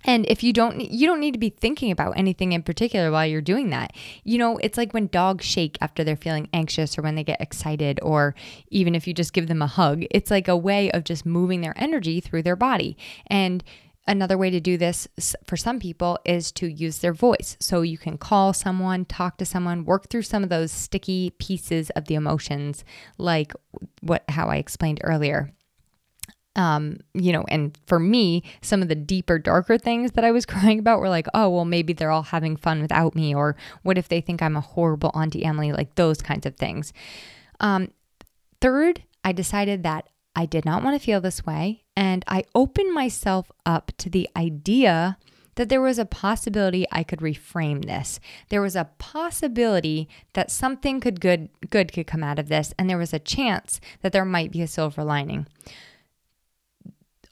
And 0.05 0.25
if 0.27 0.43
you 0.43 0.53
don't 0.53 0.79
you 0.79 1.07
don't 1.07 1.19
need 1.19 1.33
to 1.33 1.39
be 1.39 1.49
thinking 1.49 1.91
about 1.91 2.17
anything 2.17 2.53
in 2.53 2.63
particular 2.63 3.11
while 3.11 3.25
you're 3.25 3.41
doing 3.41 3.71
that. 3.71 3.93
You 4.23 4.37
know, 4.37 4.57
it's 4.57 4.77
like 4.77 4.93
when 4.93 5.07
dogs 5.07 5.43
shake 5.45 5.77
after 5.81 6.03
they're 6.03 6.15
feeling 6.15 6.47
anxious 6.53 6.97
or 6.97 7.01
when 7.01 7.15
they 7.15 7.23
get 7.23 7.41
excited 7.41 7.99
or 8.01 8.35
even 8.69 8.95
if 8.95 9.07
you 9.07 9.13
just 9.13 9.33
give 9.33 9.47
them 9.47 9.61
a 9.61 9.67
hug. 9.67 10.03
It's 10.11 10.31
like 10.31 10.47
a 10.47 10.55
way 10.55 10.91
of 10.91 11.03
just 11.03 11.25
moving 11.25 11.61
their 11.61 11.73
energy 11.75 12.21
through 12.21 12.43
their 12.43 12.55
body. 12.55 12.95
And 13.27 13.63
Another 14.07 14.37
way 14.37 14.51
to 14.51 14.59
do 14.59 14.77
this 14.77 15.07
for 15.45 15.57
some 15.57 15.79
people 15.79 16.19
is 16.25 16.51
to 16.53 16.67
use 16.67 16.99
their 16.99 17.13
voice. 17.13 17.57
So 17.59 17.81
you 17.81 17.97
can 17.97 18.19
call 18.19 18.53
someone, 18.53 19.05
talk 19.05 19.37
to 19.37 19.45
someone, 19.45 19.83
work 19.83 20.09
through 20.09 20.21
some 20.21 20.43
of 20.43 20.49
those 20.49 20.71
sticky 20.71 21.31
pieces 21.31 21.89
of 21.91 22.05
the 22.05 22.13
emotions, 22.13 22.85
like 23.17 23.53
what 24.01 24.23
how 24.29 24.47
I 24.47 24.57
explained 24.57 24.99
earlier 25.03 25.54
um, 26.55 26.97
you 27.13 27.31
know, 27.31 27.43
and 27.49 27.77
for 27.85 27.99
me, 27.99 28.43
some 28.61 28.81
of 28.81 28.87
the 28.87 28.95
deeper, 28.95 29.37
darker 29.37 29.77
things 29.77 30.13
that 30.13 30.23
I 30.23 30.31
was 30.31 30.45
crying 30.45 30.79
about 30.79 30.99
were 30.99 31.09
like, 31.09 31.27
oh, 31.33 31.49
well, 31.49 31.65
maybe 31.65 31.93
they're 31.93 32.11
all 32.11 32.23
having 32.23 32.55
fun 32.55 32.81
without 32.81 33.15
me, 33.15 33.35
or 33.35 33.55
what 33.83 33.97
if 33.97 34.07
they 34.07 34.21
think 34.21 34.41
I'm 34.41 34.55
a 34.55 34.61
horrible 34.61 35.11
Auntie 35.13 35.45
Emily, 35.45 35.71
like 35.71 35.95
those 35.95 36.21
kinds 36.21 36.45
of 36.45 36.55
things. 36.55 36.93
Um, 37.59 37.91
third, 38.61 39.03
I 39.23 39.31
decided 39.31 39.83
that 39.83 40.09
I 40.35 40.45
did 40.45 40.65
not 40.65 40.83
want 40.83 40.99
to 40.99 41.05
feel 41.05 41.21
this 41.21 41.45
way, 41.45 41.83
and 41.95 42.23
I 42.27 42.43
opened 42.53 42.93
myself 42.93 43.51
up 43.65 43.91
to 43.97 44.09
the 44.09 44.29
idea 44.35 45.17
that 45.55 45.69
there 45.69 45.81
was 45.81 45.97
a 45.97 46.05
possibility 46.05 46.85
I 46.91 47.03
could 47.03 47.19
reframe 47.19 47.85
this. 47.85 48.19
There 48.49 48.61
was 48.61 48.75
a 48.75 48.89
possibility 48.97 50.09
that 50.33 50.51
something 50.51 50.99
could 50.99 51.21
good 51.21 51.49
good 51.69 51.93
could 51.93 52.07
come 52.07 52.23
out 52.23 52.39
of 52.39 52.49
this, 52.49 52.73
and 52.77 52.89
there 52.89 52.97
was 52.97 53.13
a 53.13 53.19
chance 53.19 53.79
that 54.01 54.11
there 54.11 54.25
might 54.25 54.51
be 54.51 54.61
a 54.61 54.67
silver 54.67 55.03
lining 55.03 55.47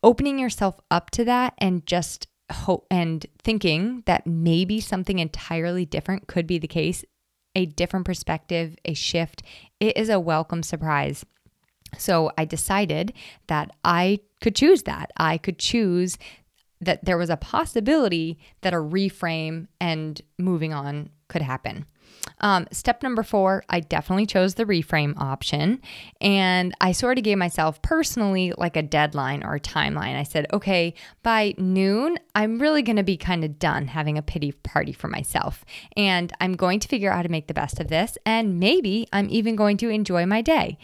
opening 0.04 0.38
yourself 0.38 0.80
up 0.92 1.10
to 1.12 1.26
that 1.26 1.54
and 1.58 1.86
just 1.86 2.28
hope 2.52 2.86
and 2.92 3.26
thinking 3.42 4.04
that 4.06 4.28
maybe 4.28 4.80
something 4.80 5.20
entirely 5.20 5.86
different 5.86 6.28
could 6.28 6.46
be 6.46 6.58
the 6.58 6.68
case, 6.68 7.04
a 7.56 7.66
different 7.66 8.06
perspective, 8.06 8.76
a 8.86 8.94
shift, 8.94 9.42
it 9.80 9.98
is 9.98 10.10
a 10.10 10.20
welcome 10.20 10.62
surprise. 10.64 11.26
So 11.98 12.32
I 12.38 12.46
decided 12.46 13.14
that 13.48 13.72
I 13.84 14.20
could 14.42 14.56
choose 14.56 14.84
that. 14.84 15.12
I 15.18 15.38
could 15.38 15.60
choose 15.60 16.18
that 16.82 17.06
there 17.06 17.18
was 17.18 17.30
a 17.30 17.38
possibility 17.38 18.40
that 18.62 18.74
a 18.74 18.78
reframe 18.78 19.68
and 19.80 20.20
moving 20.38 20.74
on 20.74 21.10
could 21.30 21.42
happen. 21.42 21.86
Um, 22.44 22.68
step 22.72 23.02
number 23.02 23.24
four, 23.24 23.64
I 23.70 23.80
definitely 23.80 24.26
chose 24.26 24.56
the 24.56 24.66
reframe 24.66 25.18
option. 25.18 25.82
And 26.20 26.76
I 26.82 26.92
sort 26.92 27.18
of 27.18 27.24
gave 27.24 27.38
myself 27.38 27.82
personally 27.82 28.54
like 28.58 28.76
a 28.76 28.84
deadline 28.84 29.44
or 29.44 29.56
a 29.56 29.60
timeline. 29.60 30.20
I 30.20 30.24
said, 30.24 30.46
okay, 30.52 30.94
by 31.24 31.56
noon, 31.58 32.20
I'm 32.36 32.60
really 32.60 32.82
going 32.82 32.98
to 32.98 33.04
be 33.04 33.16
kind 33.16 33.46
of 33.46 33.58
done 33.58 33.88
having 33.88 34.18
a 34.18 34.22
pity 34.22 34.52
party 34.52 34.92
for 34.92 35.08
myself. 35.08 35.64
And 35.96 36.34
I'm 36.42 36.56
going 36.56 36.82
to 36.82 36.88
figure 36.88 37.10
out 37.10 37.16
how 37.16 37.22
to 37.24 37.30
make 37.30 37.48
the 37.48 37.54
best 37.54 37.80
of 37.80 37.88
this. 37.88 38.18
And 38.26 38.60
maybe 38.60 39.08
I'm 39.14 39.30
even 39.30 39.56
going 39.56 39.78
to 39.78 39.90
enjoy 39.90 40.26
my 40.26 40.42
day. 40.42 40.78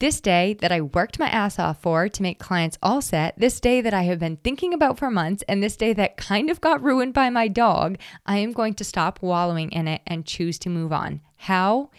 This 0.00 0.22
day 0.22 0.54
that 0.62 0.72
I 0.72 0.80
worked 0.80 1.18
my 1.18 1.28
ass 1.28 1.58
off 1.58 1.82
for 1.82 2.08
to 2.08 2.22
make 2.22 2.38
clients 2.38 2.78
all 2.82 3.02
set, 3.02 3.38
this 3.38 3.60
day 3.60 3.82
that 3.82 3.92
I 3.92 4.04
have 4.04 4.18
been 4.18 4.38
thinking 4.38 4.72
about 4.72 4.98
for 4.98 5.10
months, 5.10 5.44
and 5.46 5.62
this 5.62 5.76
day 5.76 5.92
that 5.92 6.16
kind 6.16 6.48
of 6.48 6.62
got 6.62 6.82
ruined 6.82 7.12
by 7.12 7.28
my 7.28 7.48
dog, 7.48 7.98
I 8.24 8.38
am 8.38 8.52
going 8.52 8.72
to 8.74 8.84
stop 8.84 9.20
wallowing 9.20 9.70
in 9.72 9.86
it 9.86 10.00
and 10.06 10.24
choose 10.24 10.58
to 10.60 10.70
move 10.70 10.90
on. 10.90 11.20
How 11.36 11.90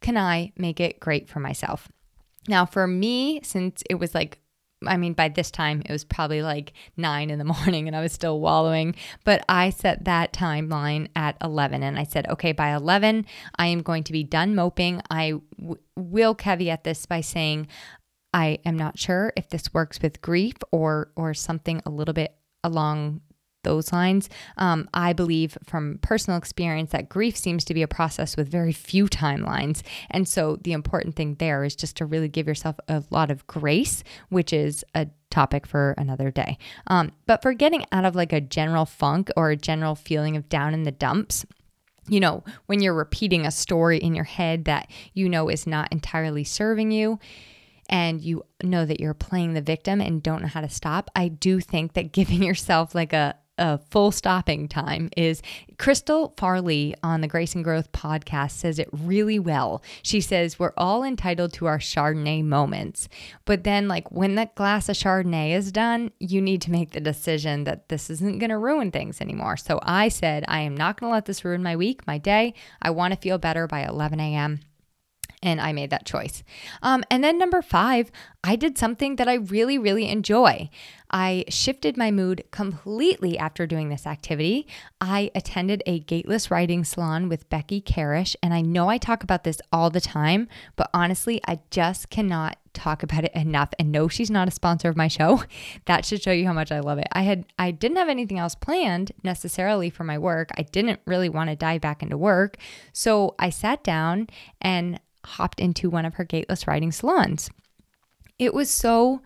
can 0.00 0.16
I 0.16 0.52
make 0.56 0.80
it 0.80 1.00
great 1.00 1.28
for 1.28 1.38
myself? 1.38 1.92
Now, 2.48 2.64
for 2.64 2.86
me, 2.86 3.40
since 3.42 3.82
it 3.90 3.96
was 3.96 4.14
like 4.14 4.40
I 4.86 4.96
mean, 4.96 5.12
by 5.12 5.28
this 5.28 5.50
time 5.50 5.82
it 5.84 5.92
was 5.92 6.04
probably 6.04 6.42
like 6.42 6.72
nine 6.96 7.30
in 7.30 7.38
the 7.38 7.44
morning 7.56 7.86
and 7.86 7.96
I 7.96 8.00
was 8.00 8.12
still 8.12 8.40
wallowing. 8.40 8.94
But 9.24 9.44
I 9.48 9.70
set 9.70 10.04
that 10.04 10.32
timeline 10.32 11.08
at 11.16 11.36
11 11.42 11.82
and 11.82 11.98
I 11.98 12.04
said, 12.04 12.28
okay, 12.28 12.52
by 12.52 12.74
11, 12.74 13.26
I 13.56 13.66
am 13.66 13.82
going 13.82 14.04
to 14.04 14.12
be 14.12 14.24
done 14.24 14.54
moping. 14.54 15.02
I 15.10 15.34
w- 15.58 15.80
will 15.96 16.34
caveat 16.34 16.84
this 16.84 17.06
by 17.06 17.20
saying, 17.20 17.68
I 18.32 18.58
am 18.64 18.76
not 18.76 18.98
sure 18.98 19.32
if 19.36 19.48
this 19.48 19.72
works 19.72 20.00
with 20.02 20.20
grief 20.20 20.54
or 20.70 21.10
or 21.16 21.32
something 21.32 21.80
a 21.86 21.90
little 21.90 22.12
bit 22.12 22.36
along 22.62 23.22
those 23.62 23.92
lines. 23.92 24.28
Um, 24.56 24.88
I 24.94 25.12
believe 25.12 25.58
from 25.64 25.98
personal 26.02 26.38
experience 26.38 26.92
that 26.92 27.08
grief 27.08 27.36
seems 27.36 27.64
to 27.64 27.74
be 27.74 27.82
a 27.82 27.88
process 27.88 28.36
with 28.36 28.48
very 28.48 28.72
few 28.72 29.06
timelines. 29.06 29.82
And 30.10 30.28
so 30.28 30.56
the 30.62 30.72
important 30.72 31.16
thing 31.16 31.36
there 31.36 31.64
is 31.64 31.76
just 31.76 31.96
to 31.96 32.06
really 32.06 32.28
give 32.28 32.46
yourself 32.46 32.76
a 32.88 33.02
lot 33.10 33.30
of 33.30 33.46
grace, 33.46 34.04
which 34.28 34.52
is 34.52 34.84
a 34.94 35.08
topic 35.30 35.66
for 35.66 35.94
another 35.98 36.30
day. 36.30 36.58
Um, 36.86 37.12
but 37.26 37.42
for 37.42 37.52
getting 37.52 37.84
out 37.92 38.04
of 38.04 38.14
like 38.14 38.32
a 38.32 38.40
general 38.40 38.86
funk 38.86 39.30
or 39.36 39.50
a 39.50 39.56
general 39.56 39.94
feeling 39.94 40.36
of 40.36 40.48
down 40.48 40.74
in 40.74 40.84
the 40.84 40.92
dumps, 40.92 41.44
you 42.08 42.20
know, 42.20 42.42
when 42.66 42.80
you're 42.80 42.94
repeating 42.94 43.44
a 43.44 43.50
story 43.50 43.98
in 43.98 44.14
your 44.14 44.24
head 44.24 44.64
that 44.64 44.90
you 45.12 45.28
know 45.28 45.50
is 45.50 45.66
not 45.66 45.92
entirely 45.92 46.42
serving 46.42 46.90
you, 46.90 47.18
and 47.88 48.20
you 48.20 48.44
know 48.62 48.84
that 48.84 49.00
you're 49.00 49.14
playing 49.14 49.54
the 49.54 49.62
victim 49.62 50.00
and 50.00 50.22
don't 50.22 50.42
know 50.42 50.48
how 50.48 50.60
to 50.60 50.68
stop, 50.68 51.10
I 51.14 51.28
do 51.28 51.60
think 51.60 51.94
that 51.94 52.12
giving 52.12 52.42
yourself 52.42 52.94
like 52.94 53.12
a 53.12 53.36
a 53.58 53.78
full 53.78 54.10
stopping 54.10 54.68
time 54.68 55.10
is 55.16 55.42
Crystal 55.78 56.34
Farley 56.36 56.94
on 57.02 57.20
the 57.20 57.28
Grace 57.28 57.54
and 57.54 57.62
Growth 57.62 57.92
podcast 57.92 58.52
says 58.52 58.78
it 58.78 58.88
really 58.92 59.38
well. 59.38 59.82
She 60.02 60.20
says, 60.20 60.58
We're 60.58 60.72
all 60.76 61.04
entitled 61.04 61.52
to 61.54 61.66
our 61.66 61.78
Chardonnay 61.78 62.44
moments. 62.44 63.08
But 63.44 63.64
then, 63.64 63.88
like, 63.88 64.10
when 64.10 64.34
that 64.36 64.54
glass 64.54 64.88
of 64.88 64.96
Chardonnay 64.96 65.52
is 65.52 65.72
done, 65.72 66.10
you 66.18 66.40
need 66.40 66.62
to 66.62 66.70
make 66.70 66.92
the 66.92 67.00
decision 67.00 67.64
that 67.64 67.88
this 67.88 68.10
isn't 68.10 68.38
going 68.38 68.50
to 68.50 68.58
ruin 68.58 68.90
things 68.90 69.20
anymore. 69.20 69.56
So 69.56 69.78
I 69.82 70.08
said, 70.08 70.44
I 70.48 70.60
am 70.60 70.76
not 70.76 70.98
going 70.98 71.10
to 71.10 71.14
let 71.14 71.26
this 71.26 71.44
ruin 71.44 71.62
my 71.62 71.76
week, 71.76 72.06
my 72.06 72.18
day. 72.18 72.54
I 72.82 72.90
want 72.90 73.14
to 73.14 73.20
feel 73.20 73.38
better 73.38 73.66
by 73.66 73.86
11 73.86 74.20
a.m 74.20 74.60
and 75.42 75.60
I 75.60 75.72
made 75.72 75.90
that 75.90 76.06
choice. 76.06 76.42
Um, 76.82 77.04
and 77.10 77.22
then 77.22 77.38
number 77.38 77.62
five, 77.62 78.10
I 78.42 78.56
did 78.56 78.78
something 78.78 79.16
that 79.16 79.28
I 79.28 79.34
really, 79.34 79.78
really 79.78 80.08
enjoy. 80.08 80.70
I 81.10 81.44
shifted 81.48 81.96
my 81.96 82.10
mood 82.10 82.44
completely 82.50 83.38
after 83.38 83.66
doing 83.66 83.88
this 83.88 84.06
activity. 84.06 84.66
I 85.00 85.30
attended 85.34 85.82
a 85.86 86.00
gateless 86.00 86.50
writing 86.50 86.84
salon 86.84 87.28
with 87.28 87.48
Becky 87.48 87.80
Karush, 87.80 88.36
and 88.42 88.52
I 88.52 88.60
know 88.60 88.88
I 88.88 88.98
talk 88.98 89.22
about 89.22 89.44
this 89.44 89.60
all 89.72 89.90
the 89.90 90.00
time, 90.00 90.48
but 90.76 90.90
honestly, 90.92 91.40
I 91.46 91.60
just 91.70 92.10
cannot 92.10 92.58
talk 92.74 93.02
about 93.02 93.24
it 93.24 93.34
enough 93.34 93.70
and 93.78 93.90
no 93.90 94.06
she's 94.06 94.30
not 94.30 94.46
a 94.46 94.52
sponsor 94.52 94.88
of 94.88 94.96
my 94.96 95.08
show 95.08 95.42
that 95.86 96.04
should 96.04 96.22
show 96.22 96.30
you 96.30 96.46
how 96.46 96.52
much 96.52 96.70
i 96.70 96.78
love 96.78 96.98
it 96.98 97.08
i 97.10 97.22
had 97.22 97.44
i 97.58 97.72
didn't 97.72 97.96
have 97.96 98.08
anything 98.08 98.38
else 98.38 98.54
planned 98.54 99.10
necessarily 99.24 99.90
for 99.90 100.04
my 100.04 100.16
work 100.16 100.50
i 100.56 100.62
didn't 100.62 101.00
really 101.04 101.28
want 101.28 101.50
to 101.50 101.56
dive 101.56 101.80
back 101.80 102.04
into 102.04 102.16
work 102.16 102.56
so 102.92 103.34
i 103.38 103.50
sat 103.50 103.82
down 103.82 104.28
and 104.60 105.00
hopped 105.28 105.60
into 105.60 105.90
one 105.90 106.04
of 106.04 106.14
her 106.14 106.24
gateless 106.24 106.66
writing 106.66 106.92
salons. 106.92 107.50
It 108.38 108.54
was 108.54 108.70
so 108.70 109.20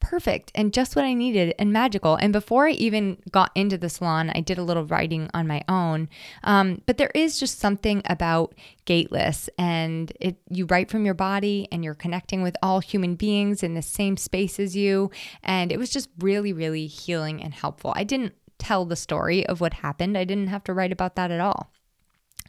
perfect 0.00 0.52
and 0.54 0.72
just 0.72 0.94
what 0.94 1.04
I 1.04 1.14
needed 1.14 1.54
and 1.58 1.72
magical. 1.72 2.16
And 2.16 2.32
before 2.32 2.68
I 2.68 2.72
even 2.72 3.18
got 3.30 3.50
into 3.54 3.78
the 3.78 3.88
salon, 3.88 4.30
I 4.34 4.40
did 4.40 4.58
a 4.58 4.62
little 4.62 4.84
writing 4.84 5.28
on 5.34 5.46
my 5.46 5.62
own. 5.68 6.08
Um, 6.44 6.82
but 6.86 6.98
there 6.98 7.10
is 7.14 7.40
just 7.40 7.58
something 7.58 8.02
about 8.04 8.54
gateless, 8.84 9.48
and 9.58 10.12
it 10.20 10.36
you 10.48 10.66
write 10.66 10.90
from 10.90 11.04
your 11.04 11.14
body, 11.14 11.66
and 11.72 11.82
you're 11.82 11.94
connecting 11.94 12.42
with 12.42 12.56
all 12.62 12.80
human 12.80 13.16
beings 13.16 13.62
in 13.62 13.74
the 13.74 13.82
same 13.82 14.16
space 14.16 14.60
as 14.60 14.76
you. 14.76 15.10
And 15.42 15.72
it 15.72 15.78
was 15.78 15.90
just 15.90 16.08
really, 16.18 16.52
really 16.52 16.86
healing 16.86 17.42
and 17.42 17.52
helpful. 17.52 17.92
I 17.96 18.04
didn't 18.04 18.34
tell 18.58 18.84
the 18.84 18.96
story 18.96 19.46
of 19.46 19.60
what 19.60 19.74
happened. 19.74 20.16
I 20.16 20.24
didn't 20.24 20.48
have 20.48 20.64
to 20.64 20.72
write 20.72 20.92
about 20.92 21.16
that 21.16 21.30
at 21.30 21.40
all 21.40 21.72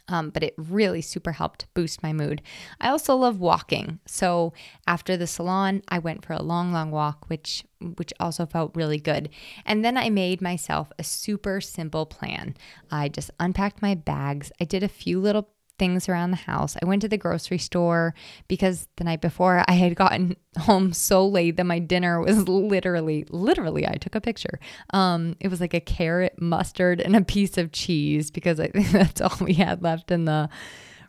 um, 0.07 0.29
but 0.29 0.43
it 0.43 0.53
really 0.57 1.01
super 1.01 1.33
helped 1.33 1.71
boost 1.73 2.01
my 2.03 2.13
mood. 2.13 2.41
I 2.79 2.89
also 2.89 3.15
love 3.15 3.39
walking. 3.39 3.99
So 4.05 4.53
after 4.85 5.17
the 5.17 5.27
salon, 5.27 5.81
I 5.89 5.99
went 5.99 6.25
for 6.25 6.33
a 6.33 6.41
long, 6.41 6.71
long 6.71 6.91
walk, 6.91 7.25
which 7.29 7.63
which 7.79 8.11
also 8.19 8.47
felt 8.47 8.75
really 8.75 8.97
good. 8.97 9.29
And 9.63 9.85
then 9.85 9.97
I 9.97 10.09
made 10.09 10.41
myself 10.41 10.91
a 10.97 11.03
super 11.03 11.61
simple 11.61 12.07
plan. 12.07 12.55
I 12.89 13.07
just 13.07 13.29
unpacked 13.39 13.83
my 13.83 13.93
bags. 13.93 14.51
I 14.59 14.65
did 14.65 14.81
a 14.81 14.87
few 14.87 15.19
little 15.19 15.49
things 15.77 16.09
around 16.09 16.31
the 16.31 16.37
house. 16.37 16.75
I 16.81 16.85
went 16.85 17.01
to 17.03 17.07
the 17.07 17.17
grocery 17.17 17.57
store 17.57 18.13
because 18.47 18.87
the 18.97 19.03
night 19.03 19.21
before 19.21 19.63
I 19.67 19.73
had 19.73 19.95
gotten 19.95 20.35
home 20.57 20.93
so 20.93 21.27
late 21.27 21.57
that 21.57 21.65
my 21.65 21.79
dinner 21.79 22.21
was 22.21 22.47
literally, 22.47 23.25
literally, 23.29 23.87
I 23.87 23.95
took 23.95 24.15
a 24.15 24.21
picture. 24.21 24.59
Um, 24.91 25.35
it 25.39 25.49
was 25.49 25.61
like 25.61 25.73
a 25.73 25.79
carrot, 25.79 26.41
mustard, 26.41 27.01
and 27.01 27.15
a 27.15 27.23
piece 27.23 27.57
of 27.57 27.71
cheese 27.71 28.31
because 28.31 28.59
I 28.59 28.67
think 28.67 28.87
that's 28.91 29.21
all 29.21 29.37
we 29.41 29.53
had 29.53 29.81
left 29.81 30.11
in 30.11 30.25
the 30.25 30.49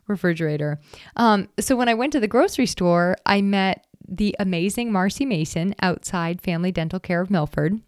refrigerator. 0.07 0.79
Um, 1.15 1.49
so 1.59 1.75
when 1.75 1.89
I 1.89 1.93
went 1.93 2.13
to 2.13 2.19
the 2.19 2.27
grocery 2.27 2.65
store, 2.65 3.15
I 3.25 3.41
met 3.41 3.85
the 4.07 4.35
amazing 4.39 4.91
Marcy 4.91 5.25
Mason 5.25 5.75
outside 5.81 6.41
Family 6.41 6.71
Dental 6.71 6.99
Care 6.99 7.21
of 7.21 7.29
Milford 7.29 7.79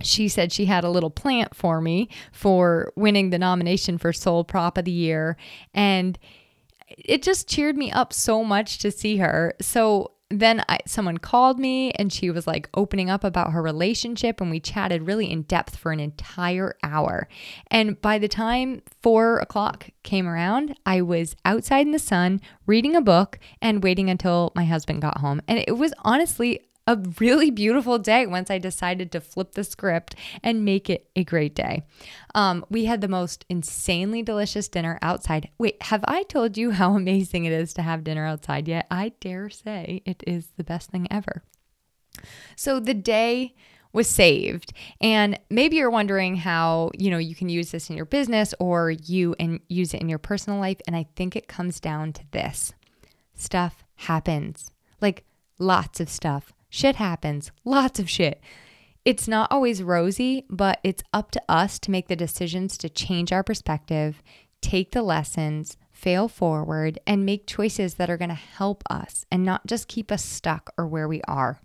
she 0.00 0.28
said 0.28 0.52
she 0.52 0.64
had 0.64 0.84
a 0.84 0.90
little 0.90 1.10
plant 1.10 1.54
for 1.54 1.80
me 1.80 2.08
for 2.32 2.92
winning 2.96 3.30
the 3.30 3.38
nomination 3.38 3.98
for 3.98 4.12
Sole 4.12 4.44
Prop 4.44 4.78
of 4.78 4.84
the 4.84 4.92
Year. 4.92 5.36
And 5.74 6.18
it 6.88 7.22
just 7.22 7.48
cheered 7.48 7.76
me 7.76 7.90
up 7.90 8.12
so 8.12 8.44
much 8.44 8.78
to 8.78 8.90
see 8.90 9.18
her. 9.18 9.54
So 9.60 10.12
then 10.28 10.64
I, 10.66 10.78
someone 10.86 11.18
called 11.18 11.58
me 11.58 11.90
and 11.92 12.10
she 12.10 12.30
was 12.30 12.46
like 12.46 12.70
opening 12.72 13.10
up 13.10 13.22
about 13.22 13.52
her 13.52 13.62
relationship, 13.62 14.40
and 14.40 14.50
we 14.50 14.60
chatted 14.60 15.06
really 15.06 15.30
in 15.30 15.42
depth 15.42 15.76
for 15.76 15.92
an 15.92 16.00
entire 16.00 16.74
hour. 16.82 17.28
And 17.70 18.00
by 18.00 18.18
the 18.18 18.28
time 18.28 18.80
four 19.02 19.38
o'clock 19.40 19.90
came 20.02 20.26
around, 20.26 20.74
I 20.86 21.02
was 21.02 21.36
outside 21.44 21.86
in 21.86 21.92
the 21.92 21.98
sun 21.98 22.40
reading 22.66 22.96
a 22.96 23.02
book 23.02 23.38
and 23.60 23.82
waiting 23.82 24.08
until 24.08 24.52
my 24.54 24.64
husband 24.64 25.02
got 25.02 25.18
home. 25.18 25.42
And 25.46 25.58
it 25.58 25.76
was 25.76 25.92
honestly 25.98 26.62
a 26.86 26.96
really 27.20 27.50
beautiful 27.50 27.98
day 27.98 28.26
once 28.26 28.50
I 28.50 28.58
decided 28.58 29.12
to 29.12 29.20
flip 29.20 29.52
the 29.52 29.64
script 29.64 30.16
and 30.42 30.64
make 30.64 30.90
it 30.90 31.08
a 31.14 31.24
great 31.24 31.54
day. 31.54 31.82
Um, 32.34 32.64
we 32.68 32.86
had 32.86 33.00
the 33.00 33.08
most 33.08 33.44
insanely 33.48 34.22
delicious 34.22 34.68
dinner 34.68 34.98
outside. 35.00 35.50
Wait, 35.58 35.80
have 35.84 36.04
I 36.08 36.24
told 36.24 36.56
you 36.56 36.72
how 36.72 36.94
amazing 36.96 37.44
it 37.44 37.52
is 37.52 37.72
to 37.74 37.82
have 37.82 38.04
dinner 38.04 38.26
outside 38.26 38.68
yet? 38.68 38.86
I 38.90 39.12
dare 39.20 39.48
say 39.50 40.02
it 40.04 40.22
is 40.26 40.48
the 40.56 40.64
best 40.64 40.90
thing 40.90 41.06
ever. 41.10 41.42
So 42.56 42.80
the 42.80 42.94
day 42.94 43.54
was 43.92 44.08
saved. 44.08 44.72
And 45.00 45.38
maybe 45.50 45.76
you're 45.76 45.90
wondering 45.90 46.36
how, 46.36 46.90
you 46.98 47.10
know, 47.10 47.18
you 47.18 47.34
can 47.34 47.48
use 47.48 47.70
this 47.70 47.90
in 47.90 47.96
your 47.96 48.06
business 48.06 48.54
or 48.58 48.90
you 48.90 49.36
and 49.38 49.60
use 49.68 49.92
it 49.92 50.00
in 50.00 50.08
your 50.08 50.18
personal 50.18 50.58
life. 50.58 50.78
And 50.86 50.96
I 50.96 51.06
think 51.14 51.36
it 51.36 51.46
comes 51.46 51.78
down 51.78 52.12
to 52.14 52.22
this. 52.30 52.72
Stuff 53.34 53.84
happens. 53.96 54.70
Like 55.00 55.24
lots 55.58 56.00
of 56.00 56.08
stuff 56.08 56.52
Shit 56.74 56.96
happens, 56.96 57.52
lots 57.66 58.00
of 58.00 58.08
shit. 58.08 58.40
It's 59.04 59.28
not 59.28 59.52
always 59.52 59.82
rosy, 59.82 60.46
but 60.48 60.80
it's 60.82 61.02
up 61.12 61.30
to 61.32 61.42
us 61.46 61.78
to 61.80 61.90
make 61.90 62.08
the 62.08 62.16
decisions 62.16 62.78
to 62.78 62.88
change 62.88 63.30
our 63.30 63.42
perspective, 63.42 64.22
take 64.62 64.92
the 64.92 65.02
lessons, 65.02 65.76
fail 65.90 66.28
forward, 66.28 66.98
and 67.06 67.26
make 67.26 67.46
choices 67.46 67.96
that 67.96 68.08
are 68.08 68.16
going 68.16 68.30
to 68.30 68.34
help 68.34 68.82
us 68.88 69.26
and 69.30 69.44
not 69.44 69.66
just 69.66 69.86
keep 69.86 70.10
us 70.10 70.24
stuck 70.24 70.72
or 70.78 70.86
where 70.86 71.06
we 71.06 71.20
are. 71.28 71.60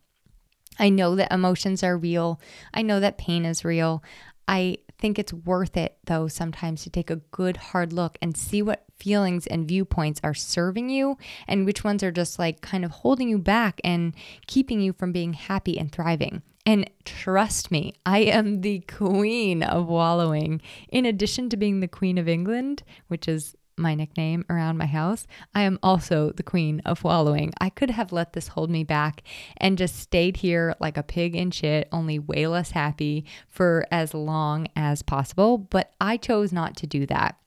I 0.78 0.89
know 0.89 1.15
that 1.15 1.32
emotions 1.32 1.84
are 1.84 1.98
real. 1.98 2.41
I 2.74 2.82
know 2.82 3.00
that 3.00 3.17
pain 3.17 3.46
is 3.46 3.63
real. 3.63 4.04
I 4.46 4.80
think 4.99 5.19
it's 5.19 5.33
worth 5.33 5.77
it, 5.77 5.97
though, 6.05 6.27
sometimes 6.27 6.83
to 6.83 6.89
take 6.89 7.10
a 7.10 7.17
good 7.17 7.57
hard 7.57 7.93
look 7.93 8.17
and 8.21 8.36
see 8.36 8.62
what 8.62 8.86
feelings 8.97 9.45
and 9.45 9.67
viewpoints 9.67 10.19
are 10.23 10.33
serving 10.33 10.89
you 10.89 11.17
and 11.47 11.65
which 11.65 11.83
ones 11.83 12.01
are 12.03 12.12
just 12.12 12.39
like 12.39 12.62
kind 12.62 12.83
of 12.83 12.91
holding 12.91 13.29
you 13.29 13.38
back 13.38 13.79
and 13.83 14.15
keeping 14.47 14.81
you 14.81 14.93
from 14.93 15.12
being 15.12 15.33
happy 15.33 15.77
and 15.77 15.91
thriving. 15.91 16.41
And 16.65 16.89
trust 17.05 17.71
me, 17.71 17.93
I 18.05 18.19
am 18.19 18.62
the 18.62 18.79
queen 18.81 19.63
of 19.63 19.88
wallowing. 19.88 20.62
In 20.89 21.05
addition 21.05 21.49
to 21.49 21.57
being 21.57 21.79
the 21.79 21.88
queen 21.88 22.17
of 22.17 22.27
England, 22.27 22.83
which 23.07 23.27
is 23.27 23.55
my 23.77 23.95
nickname 23.95 24.45
around 24.49 24.77
my 24.77 24.85
house, 24.85 25.27
I 25.53 25.61
am 25.61 25.79
also 25.83 26.31
the 26.31 26.43
queen 26.43 26.81
of 26.85 27.03
wallowing. 27.03 27.53
I 27.59 27.69
could 27.69 27.91
have 27.91 28.11
let 28.11 28.33
this 28.33 28.49
hold 28.49 28.69
me 28.69 28.83
back 28.83 29.23
and 29.57 29.77
just 29.77 29.99
stayed 29.99 30.37
here 30.37 30.75
like 30.79 30.97
a 30.97 31.03
pig 31.03 31.35
in 31.35 31.51
shit, 31.51 31.87
only 31.91 32.19
way 32.19 32.47
less 32.47 32.71
happy 32.71 33.25
for 33.49 33.85
as 33.91 34.13
long 34.13 34.67
as 34.75 35.01
possible, 35.01 35.57
but 35.57 35.93
I 36.01 36.17
chose 36.17 36.51
not 36.51 36.75
to 36.77 36.87
do 36.87 37.05
that. 37.07 37.37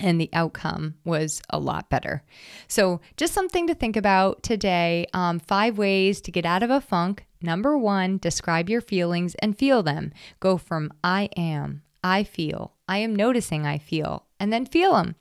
And 0.00 0.20
the 0.20 0.30
outcome 0.32 0.94
was 1.04 1.42
a 1.50 1.58
lot 1.58 1.90
better. 1.90 2.22
So, 2.68 3.00
just 3.16 3.34
something 3.34 3.66
to 3.66 3.74
think 3.74 3.96
about 3.96 4.44
today. 4.44 5.06
Um, 5.12 5.40
five 5.40 5.76
ways 5.76 6.20
to 6.20 6.30
get 6.30 6.46
out 6.46 6.62
of 6.62 6.70
a 6.70 6.80
funk. 6.80 7.26
Number 7.42 7.76
one, 7.76 8.18
describe 8.18 8.70
your 8.70 8.80
feelings 8.80 9.34
and 9.36 9.58
feel 9.58 9.82
them. 9.82 10.12
Go 10.38 10.56
from 10.56 10.92
I 11.02 11.30
am, 11.36 11.82
I 12.04 12.22
feel, 12.22 12.74
I 12.88 12.98
am 12.98 13.14
noticing 13.14 13.66
I 13.66 13.78
feel, 13.78 14.26
and 14.38 14.52
then 14.52 14.66
feel 14.66 14.92
them 14.92 15.16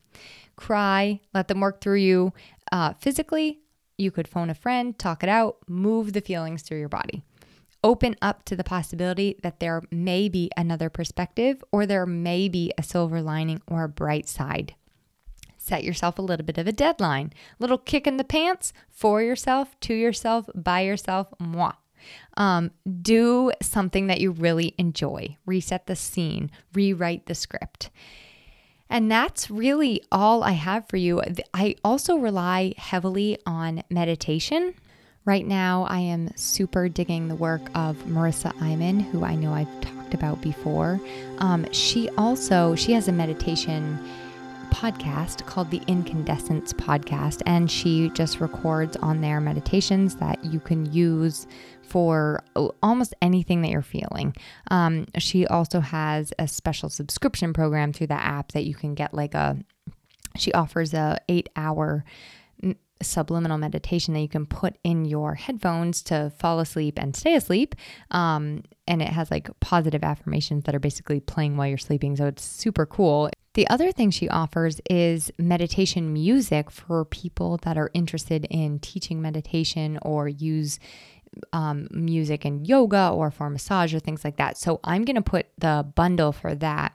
cry, 0.58 1.22
let 1.34 1.48
them 1.48 1.62
work 1.62 1.80
through 1.80 2.00
you 2.00 2.34
uh, 2.72 2.93
physically. 2.93 3.60
You 3.98 4.12
could 4.12 4.28
phone 4.28 4.50
a 4.50 4.56
friend, 4.56 4.98
talk 4.98 5.24
it 5.24 5.30
out, 5.30 5.58
move 5.67 6.13
the 6.13 6.22
feelings 6.22 6.62
through 6.62 6.80
your 6.80 6.89
body. 6.89 7.24
Open 7.84 8.15
up 8.22 8.43
to 8.46 8.56
the 8.56 8.63
possibility 8.63 9.39
that 9.43 9.60
there 9.60 9.82
may 9.91 10.28
be 10.28 10.52
another 10.58 10.89
perspective 10.89 11.63
or 11.72 11.86
there 11.86 12.06
may 12.06 12.50
be 12.50 12.74
a 12.78 12.84
silver 12.84 13.22
lining 13.22 13.62
or 13.67 13.84
a 13.84 13.89
bright 13.89 14.28
side. 14.28 14.76
Set 15.58 15.84
yourself 15.84 16.17
a 16.17 16.22
little 16.22 16.46
bit 16.46 16.58
of 16.58 16.67
a 16.67 16.72
deadline, 16.72 17.34
little 17.60 17.78
kick 17.78 18.08
in 18.08 18.17
the 18.17 18.24
pants 18.24 18.74
for 18.89 19.22
yourself, 19.22 19.80
to 19.82 19.93
yourself, 19.93 20.50
by 20.56 20.82
yourself, 20.82 21.34
moi. 21.39 21.74
Um, 22.36 22.72
do 23.02 23.52
something 23.62 24.08
that 24.08 24.22
you 24.22 24.32
really 24.32 24.76
enjoy. 24.78 25.38
Reset 25.46 25.88
the 25.88 25.96
scene, 25.96 26.52
rewrite 26.74 27.26
the 27.26 27.36
script. 27.36 27.89
And 28.89 29.12
that's 29.12 29.52
really 29.52 30.04
all 30.12 30.43
I 30.43 30.52
have 30.52 30.88
for 30.88 30.97
you. 30.97 31.21
I 31.54 31.76
also 31.84 32.17
rely 32.17 32.73
heavily 32.78 33.38
on 33.45 33.84
meditation. 33.89 34.73
Right 35.26 35.45
now, 35.45 35.84
I 35.89 36.00
am 36.00 36.30
super 36.38 36.88
digging 36.88 37.28
the 37.28 37.36
work 37.36 37.62
of 37.76 37.97
Marissa 38.06 38.54
Iman, 38.62 39.02
who 39.02 39.26
I 39.26 39.36
know 39.36 39.54
I've 39.54 39.82
talked 39.82 40.13
about 40.13 40.41
before. 40.41 41.02
Um, 41.39 41.69
she 41.73 42.10
also 42.12 42.76
she 42.76 42.93
has 42.93 43.10
a 43.10 43.12
meditation 43.12 44.00
podcast 44.71 45.45
called 45.45 45.71
the 45.71 45.82
Incandescence 45.88 46.73
Podcast, 46.73 47.41
and 47.45 47.69
she 47.69 48.10
just 48.10 48.39
records 48.39 48.95
on 48.97 49.21
there 49.21 49.39
meditations 49.39 50.15
that 50.15 50.43
you 50.43 50.60
can 50.60 50.91
use 50.91 51.47
for 51.82 52.43
almost 52.84 53.13
anything 53.21 53.62
that 53.62 53.69
you're 53.69 53.82
feeling. 53.82 54.36
Um, 54.71 55.06
she 55.17 55.47
also 55.47 55.80
has 55.80 56.34
a 56.38 56.47
special 56.47 56.89
subscription 56.89 57.53
program 57.53 57.93
through 57.93 58.08
the 58.08 58.21
app 58.21 58.51
that 58.51 58.65
you 58.65 58.75
can 58.75 58.93
get 58.95 59.13
like 59.13 59.34
a. 59.34 59.58
She 60.36 60.51
offers 60.53 60.93
a 60.93 61.17
eight 61.27 61.49
hour 61.56 62.03
subliminal 63.01 63.58
meditation 63.58 64.13
that 64.13 64.21
you 64.21 64.27
can 64.27 64.45
put 64.45 64.75
in 64.84 65.06
your 65.06 65.36
headphones 65.36 66.01
to 66.03 66.32
fall 66.38 66.60
asleep 66.60 66.99
and 66.99 67.15
stay 67.15 67.36
asleep. 67.36 67.75
Um, 68.12 68.63
and 68.88 69.01
it 69.01 69.10
has 69.10 69.30
like 69.30 69.49
positive 69.60 70.03
affirmations 70.03 70.63
that 70.63 70.75
are 70.75 70.80
basically 70.80 71.19
playing 71.19 71.58
while 71.58 71.67
you're 71.67 71.77
sleeping. 71.77 72.15
So 72.15 72.27
it's 72.27 72.43
super 72.43 72.86
cool. 72.86 73.30
The 73.58 73.67
other 73.70 73.91
thing 73.91 74.12
she 74.12 74.30
offers 74.30 74.80
is 74.88 75.32
meditation 75.39 76.13
music 76.13 76.70
for 76.70 77.04
people 77.06 77.58
that 77.63 77.76
are 77.76 77.89
interested 77.96 78.46
in 78.52 78.78
teaching 78.78 79.20
meditation 79.20 79.98
or 80.04 80.28
use 80.28 80.80
um, 81.54 81.88
music 81.89 82.46
and 82.46 82.67
yoga 82.67 83.10
or 83.10 83.32
for 83.32 83.50
massage 83.50 83.96
or 83.96 84.00
things 84.00 84.24
like 84.24 84.38
that. 84.38 84.60
So 84.60 84.80
I'm 84.84 85.06
going 85.06 85.15
to 85.15 85.24
put 85.24 85.48
the 85.58 85.91
bundle 85.96 86.34
for 86.34 86.54
that 86.54 86.93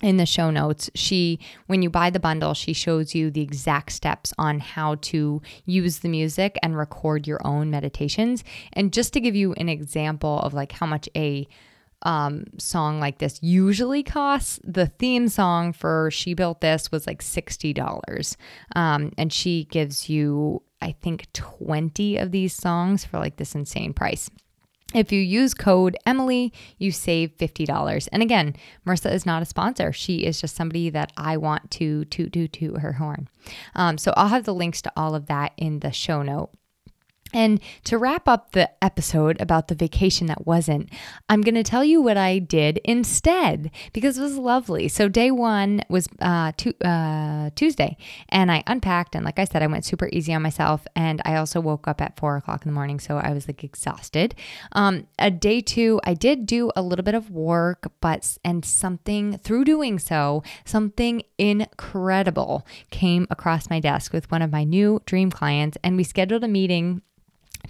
in 0.00 0.16
the 0.16 0.24
show 0.24 0.50
notes 0.50 0.88
she 0.94 1.38
when 1.66 1.82
you 1.82 1.90
buy 1.90 2.08
the 2.08 2.18
bundle 2.18 2.54
she 2.54 2.72
shows 2.72 3.14
you 3.14 3.30
the 3.30 3.42
exact 3.42 3.92
steps 3.92 4.32
on 4.38 4.58
how 4.58 4.94
to 5.02 5.42
use 5.66 5.98
the 5.98 6.08
music 6.08 6.56
and 6.62 6.74
record 6.74 7.26
your 7.26 7.46
own 7.46 7.68
meditations 7.68 8.42
and 8.72 8.94
just 8.94 9.12
to 9.12 9.20
give 9.20 9.36
you 9.36 9.52
an 9.58 9.68
example 9.68 10.38
of 10.40 10.54
like 10.54 10.72
how 10.72 10.86
much 10.86 11.06
a 11.14 11.46
um, 12.02 12.44
song 12.58 13.00
like 13.00 13.18
this 13.18 13.38
usually 13.42 14.02
costs 14.02 14.58
the 14.64 14.86
theme 14.86 15.28
song 15.28 15.72
for 15.72 16.10
she 16.10 16.34
built 16.34 16.60
this 16.60 16.90
was 16.90 17.06
like 17.06 17.22
$60 17.22 18.36
um, 18.74 19.12
and 19.18 19.32
she 19.32 19.64
gives 19.64 20.08
you 20.08 20.62
I 20.82 20.92
think 20.92 21.32
20 21.32 22.16
of 22.16 22.30
these 22.30 22.54
songs 22.54 23.04
for 23.04 23.18
like 23.18 23.36
this 23.36 23.54
insane 23.54 23.92
price. 23.92 24.30
If 24.92 25.12
you 25.12 25.20
use 25.20 25.54
code 25.54 25.96
Emily, 26.04 26.52
you 26.78 26.90
save 26.90 27.36
$50. 27.36 28.08
And 28.10 28.22
again, 28.22 28.56
Marissa 28.84 29.12
is 29.12 29.24
not 29.24 29.42
a 29.42 29.46
sponsor. 29.46 29.92
She 29.92 30.24
is 30.24 30.40
just 30.40 30.56
somebody 30.56 30.90
that 30.90 31.12
I 31.16 31.36
want 31.36 31.70
to 31.72 32.04
toot 32.06 32.32
toot 32.32 32.52
toot 32.52 32.78
her 32.78 32.94
horn. 32.94 33.28
Um, 33.74 33.98
so 33.98 34.12
I'll 34.16 34.28
have 34.28 34.44
the 34.44 34.54
links 34.54 34.82
to 34.82 34.92
all 34.96 35.14
of 35.14 35.26
that 35.26 35.52
in 35.56 35.80
the 35.80 35.92
show 35.92 36.22
note. 36.22 36.50
And 37.32 37.60
to 37.84 37.98
wrap 37.98 38.28
up 38.28 38.52
the 38.52 38.70
episode 38.82 39.40
about 39.40 39.68
the 39.68 39.74
vacation 39.74 40.26
that 40.26 40.46
wasn't, 40.46 40.90
I'm 41.28 41.42
going 41.42 41.54
to 41.54 41.62
tell 41.62 41.84
you 41.84 42.02
what 42.02 42.16
I 42.16 42.38
did 42.38 42.78
instead 42.84 43.70
because 43.92 44.18
it 44.18 44.22
was 44.22 44.36
lovely. 44.36 44.88
So, 44.88 45.08
day 45.08 45.30
one 45.30 45.82
was 45.88 46.08
uh, 46.20 46.52
uh, 46.84 47.50
Tuesday, 47.54 47.96
and 48.28 48.50
I 48.50 48.62
unpacked. 48.66 49.14
And 49.14 49.24
like 49.24 49.38
I 49.38 49.44
said, 49.44 49.62
I 49.62 49.66
went 49.66 49.84
super 49.84 50.08
easy 50.12 50.34
on 50.34 50.42
myself. 50.42 50.86
And 50.96 51.22
I 51.24 51.36
also 51.36 51.60
woke 51.60 51.86
up 51.86 52.00
at 52.00 52.18
four 52.18 52.36
o'clock 52.36 52.64
in 52.64 52.70
the 52.70 52.74
morning. 52.74 52.98
So, 52.98 53.18
I 53.18 53.32
was 53.32 53.46
like 53.46 53.62
exhausted. 53.62 54.34
Um, 54.72 55.06
a 55.18 55.30
day 55.30 55.60
two, 55.60 56.00
I 56.04 56.14
did 56.14 56.46
do 56.46 56.70
a 56.74 56.82
little 56.82 57.04
bit 57.04 57.14
of 57.14 57.30
work, 57.30 57.92
but, 58.00 58.38
and 58.44 58.64
something 58.64 59.38
through 59.38 59.64
doing 59.64 59.98
so, 59.98 60.42
something 60.64 61.22
incredible 61.38 62.66
came 62.90 63.26
across 63.30 63.70
my 63.70 63.80
desk 63.80 64.12
with 64.12 64.30
one 64.30 64.42
of 64.42 64.50
my 64.50 64.64
new 64.64 65.00
dream 65.06 65.30
clients. 65.30 65.78
And 65.82 65.96
we 65.96 66.04
scheduled 66.04 66.44
a 66.44 66.48
meeting 66.48 67.02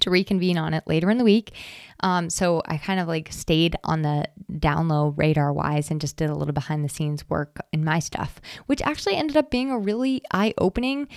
to 0.00 0.10
reconvene 0.10 0.58
on 0.58 0.74
it 0.74 0.84
later 0.86 1.10
in 1.10 1.18
the 1.18 1.24
week. 1.24 1.52
Um, 2.00 2.30
so 2.30 2.62
I 2.66 2.78
kind 2.78 3.00
of 3.00 3.08
like 3.08 3.32
stayed 3.32 3.76
on 3.84 4.02
the 4.02 4.26
down 4.58 4.88
low 4.88 5.08
radar 5.16 5.52
wise 5.52 5.90
and 5.90 6.00
just 6.00 6.16
did 6.16 6.30
a 6.30 6.34
little 6.34 6.54
behind 6.54 6.84
the 6.84 6.88
scenes 6.88 7.28
work 7.28 7.58
in 7.72 7.84
my 7.84 7.98
stuff, 7.98 8.40
which 8.66 8.82
actually 8.82 9.16
ended 9.16 9.36
up 9.36 9.50
being 9.50 9.70
a 9.70 9.78
really 9.78 10.22
eye 10.32 10.54
opening 10.58 11.08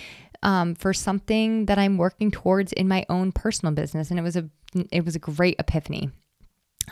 um, 0.42 0.74
for 0.74 0.92
something 0.92 1.66
that 1.66 1.78
I'm 1.78 1.96
working 1.96 2.30
towards 2.30 2.72
in 2.72 2.86
my 2.88 3.06
own 3.08 3.32
personal 3.32 3.74
business. 3.74 4.10
And 4.10 4.18
it 4.18 4.22
was 4.22 4.36
a 4.36 4.48
it 4.90 5.04
was 5.04 5.14
a 5.14 5.20
great 5.20 5.56
epiphany. 5.58 6.10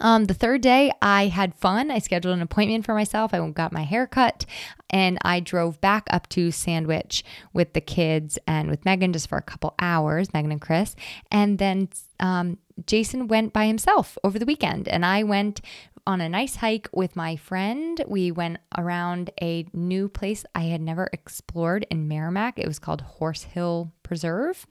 Um, 0.01 0.25
the 0.25 0.35
third 0.35 0.63
day, 0.63 0.91
I 1.03 1.27
had 1.27 1.55
fun. 1.55 1.91
I 1.91 1.99
scheduled 1.99 2.35
an 2.35 2.43
appointment 2.43 2.85
for 2.85 2.95
myself. 2.95 3.35
I 3.35 3.51
got 3.51 3.73
my 3.73 3.83
hair 3.83 4.07
cut 4.07 4.47
and 4.91 5.19
I 5.23 5.41
drove 5.41 5.81
back 5.81 6.07
up 6.11 6.29
to 6.31 6.51
Sandwich 6.51 7.25
with 7.53 7.73
the 7.73 7.81
kids 7.81 8.39
and 8.47 8.71
with 8.71 8.85
Megan 8.85 9.13
just 9.13 9.29
for 9.29 9.39
a 9.39 9.43
couple 9.43 9.75
hours, 9.79 10.33
Megan 10.33 10.53
and 10.53 10.61
Chris. 10.61 10.95
And 11.31 11.59
then 11.59 11.89
um, 12.21 12.59
Jason 12.87 13.29
went 13.29 13.53
by 13.53 13.67
himself 13.67 14.19
over 14.25 14.39
the 14.39 14.47
weekend, 14.47 14.89
and 14.89 15.05
I 15.05 15.23
went 15.23 15.61
on 16.07 16.21
a 16.21 16.29
nice 16.29 16.57
hike 16.57 16.89
with 16.93 17.17
my 17.17 17.37
friend. 17.37 18.03
We 18.07 18.31
went 18.33 18.59
around 18.77 19.31
a 19.41 19.67
new 19.73 20.09
place 20.09 20.45
I 20.55 20.65
had 20.65 20.81
never 20.81 21.09
explored 21.13 21.87
in 21.91 22.09
Merrimack. 22.09 22.59
It 22.59 22.67
was 22.67 22.79
called 22.79 23.03
Horse 23.03 23.45
Hill 23.45 23.93
Preserve 24.03 24.67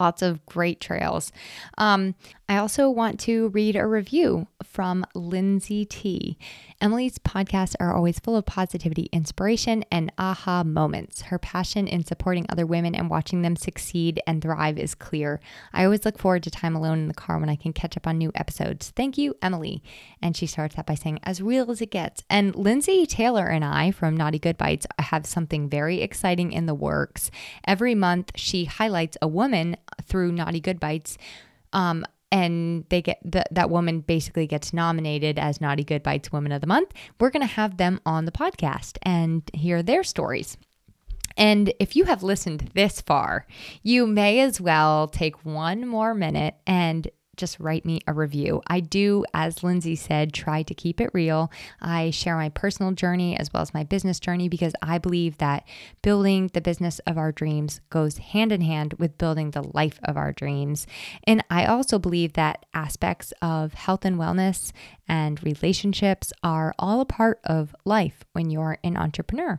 lots 0.00 0.22
of 0.22 0.44
great 0.46 0.80
trails. 0.80 1.32
Um, 1.76 2.14
I 2.48 2.56
also 2.56 2.88
want 2.88 3.20
to 3.20 3.48
read 3.48 3.76
a 3.76 3.86
review 3.86 4.46
from 4.64 5.04
Lindsay 5.14 5.84
T. 5.84 6.38
Emily's 6.80 7.18
podcasts 7.18 7.74
are 7.78 7.94
always 7.94 8.18
full 8.18 8.36
of 8.36 8.46
positivity, 8.46 9.08
inspiration, 9.12 9.84
and 9.90 10.12
aha 10.16 10.62
moments. 10.62 11.22
Her 11.22 11.38
passion 11.38 11.86
in 11.86 12.04
supporting 12.04 12.46
other 12.48 12.64
women 12.64 12.94
and 12.94 13.10
watching 13.10 13.42
them 13.42 13.56
succeed 13.56 14.20
and 14.26 14.40
thrive 14.40 14.78
is 14.78 14.94
clear. 14.94 15.40
I 15.72 15.84
always 15.84 16.04
look 16.04 16.18
forward 16.18 16.42
to 16.44 16.50
time 16.50 16.74
alone 16.74 17.00
in 17.00 17.08
the 17.08 17.14
car 17.14 17.38
when 17.38 17.50
I 17.50 17.56
can 17.56 17.72
catch 17.72 17.96
up 17.96 18.06
on 18.06 18.16
new 18.16 18.32
episodes. 18.34 18.92
Thank 18.96 19.18
you, 19.18 19.34
Emily. 19.42 19.82
And 20.22 20.36
she 20.36 20.46
starts 20.46 20.76
that 20.76 20.86
by 20.86 20.94
saying, 20.94 21.18
as 21.24 21.42
real 21.42 21.70
as 21.70 21.82
it 21.82 21.90
gets. 21.90 22.22
And 22.30 22.54
Lindsay 22.54 23.04
Taylor 23.06 23.48
and 23.48 23.64
I 23.64 23.90
from 23.90 24.16
Naughty 24.16 24.38
Good 24.38 24.56
Bites 24.56 24.86
have 24.98 25.26
something 25.26 25.68
very 25.68 26.00
exciting 26.00 26.52
in 26.52 26.66
the 26.66 26.74
works. 26.74 27.30
Every 27.66 27.94
month, 27.94 28.32
she 28.36 28.64
highlights 28.64 29.18
a 29.20 29.28
woman 29.28 29.76
through 30.04 30.32
Naughty 30.32 30.60
Good 30.60 30.80
Bites. 30.80 31.18
Um, 31.72 32.04
and 32.30 32.84
they 32.90 33.00
get 33.00 33.20
the, 33.24 33.44
that 33.50 33.70
woman 33.70 34.00
basically 34.00 34.46
gets 34.46 34.72
nominated 34.72 35.38
as 35.38 35.60
Naughty 35.60 35.84
Good 35.84 36.02
Bites 36.02 36.30
Woman 36.30 36.52
of 36.52 36.60
the 36.60 36.66
Month. 36.66 36.92
We're 37.18 37.30
going 37.30 37.46
to 37.46 37.54
have 37.54 37.78
them 37.78 38.00
on 38.04 38.26
the 38.26 38.32
podcast 38.32 38.98
and 39.02 39.42
hear 39.54 39.82
their 39.82 40.02
stories. 40.02 40.56
And 41.36 41.72
if 41.78 41.94
you 41.94 42.04
have 42.04 42.22
listened 42.22 42.70
this 42.74 43.00
far, 43.00 43.46
you 43.82 44.06
may 44.06 44.40
as 44.40 44.60
well 44.60 45.06
take 45.06 45.44
one 45.44 45.86
more 45.86 46.12
minute 46.12 46.56
and 46.66 47.08
just 47.38 47.58
write 47.58 47.84
me 47.84 48.00
a 48.06 48.12
review. 48.12 48.60
I 48.66 48.80
do, 48.80 49.24
as 49.32 49.62
Lindsay 49.62 49.96
said, 49.96 50.32
try 50.32 50.62
to 50.62 50.74
keep 50.74 51.00
it 51.00 51.10
real. 51.14 51.50
I 51.80 52.10
share 52.10 52.36
my 52.36 52.50
personal 52.50 52.92
journey 52.92 53.36
as 53.38 53.52
well 53.52 53.62
as 53.62 53.72
my 53.72 53.84
business 53.84 54.20
journey 54.20 54.48
because 54.48 54.74
I 54.82 54.98
believe 54.98 55.38
that 55.38 55.66
building 56.02 56.50
the 56.52 56.60
business 56.60 56.98
of 57.00 57.16
our 57.16 57.32
dreams 57.32 57.80
goes 57.90 58.18
hand 58.18 58.52
in 58.52 58.60
hand 58.60 58.94
with 58.94 59.18
building 59.18 59.52
the 59.52 59.62
life 59.62 59.98
of 60.04 60.16
our 60.16 60.32
dreams. 60.32 60.86
And 61.24 61.42
I 61.48 61.64
also 61.64 61.98
believe 61.98 62.34
that 62.34 62.66
aspects 62.74 63.32
of 63.40 63.74
health 63.74 64.04
and 64.04 64.18
wellness 64.18 64.72
and 65.08 65.42
relationships 65.42 66.32
are 66.42 66.74
all 66.78 67.00
a 67.00 67.06
part 67.06 67.40
of 67.44 67.74
life 67.84 68.24
when 68.32 68.50
you're 68.50 68.78
an 68.84 68.96
entrepreneur. 68.96 69.58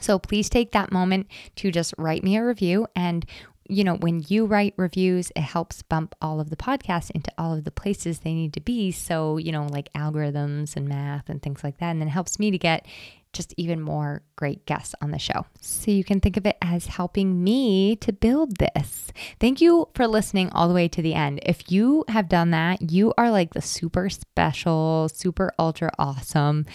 So 0.00 0.18
please 0.18 0.48
take 0.48 0.72
that 0.72 0.90
moment 0.90 1.26
to 1.56 1.70
just 1.70 1.94
write 1.98 2.24
me 2.24 2.36
a 2.36 2.44
review. 2.44 2.86
And 2.96 3.26
you 3.68 3.84
know, 3.84 3.96
when 3.96 4.24
you 4.28 4.46
write 4.46 4.74
reviews, 4.76 5.30
it 5.36 5.42
helps 5.42 5.82
bump 5.82 6.14
all 6.20 6.40
of 6.40 6.50
the 6.50 6.56
podcasts 6.56 7.10
into 7.10 7.32
all 7.38 7.54
of 7.54 7.64
the 7.64 7.70
places 7.70 8.20
they 8.20 8.34
need 8.34 8.52
to 8.54 8.60
be. 8.60 8.90
So, 8.90 9.36
you 9.36 9.52
know, 9.52 9.66
like 9.66 9.92
algorithms 9.92 10.76
and 10.76 10.88
math 10.88 11.28
and 11.28 11.42
things 11.42 11.62
like 11.62 11.78
that. 11.78 11.90
And 11.90 12.00
then 12.00 12.08
it 12.08 12.12
helps 12.12 12.38
me 12.38 12.50
to 12.50 12.58
get 12.58 12.86
just 13.32 13.54
even 13.56 13.80
more 13.80 14.22
great 14.36 14.66
guests 14.66 14.94
on 15.00 15.10
the 15.10 15.18
show. 15.18 15.46
So 15.60 15.90
you 15.90 16.04
can 16.04 16.20
think 16.20 16.36
of 16.36 16.44
it 16.44 16.58
as 16.60 16.86
helping 16.86 17.42
me 17.42 17.96
to 17.96 18.12
build 18.12 18.58
this. 18.58 19.10
Thank 19.40 19.60
you 19.60 19.88
for 19.94 20.06
listening 20.06 20.50
all 20.50 20.68
the 20.68 20.74
way 20.74 20.86
to 20.88 21.00
the 21.00 21.14
end. 21.14 21.40
If 21.42 21.72
you 21.72 22.04
have 22.08 22.28
done 22.28 22.50
that, 22.50 22.90
you 22.90 23.14
are 23.16 23.30
like 23.30 23.54
the 23.54 23.62
super 23.62 24.10
special, 24.10 25.08
super 25.12 25.52
ultra 25.58 25.90
awesome, 25.98 26.66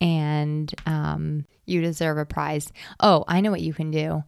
and 0.00 0.72
um, 0.86 1.46
you 1.66 1.80
deserve 1.80 2.18
a 2.18 2.24
prize. 2.24 2.72
Oh, 3.00 3.24
I 3.26 3.40
know 3.40 3.50
what 3.50 3.62
you 3.62 3.74
can 3.74 3.90
do 3.90 4.22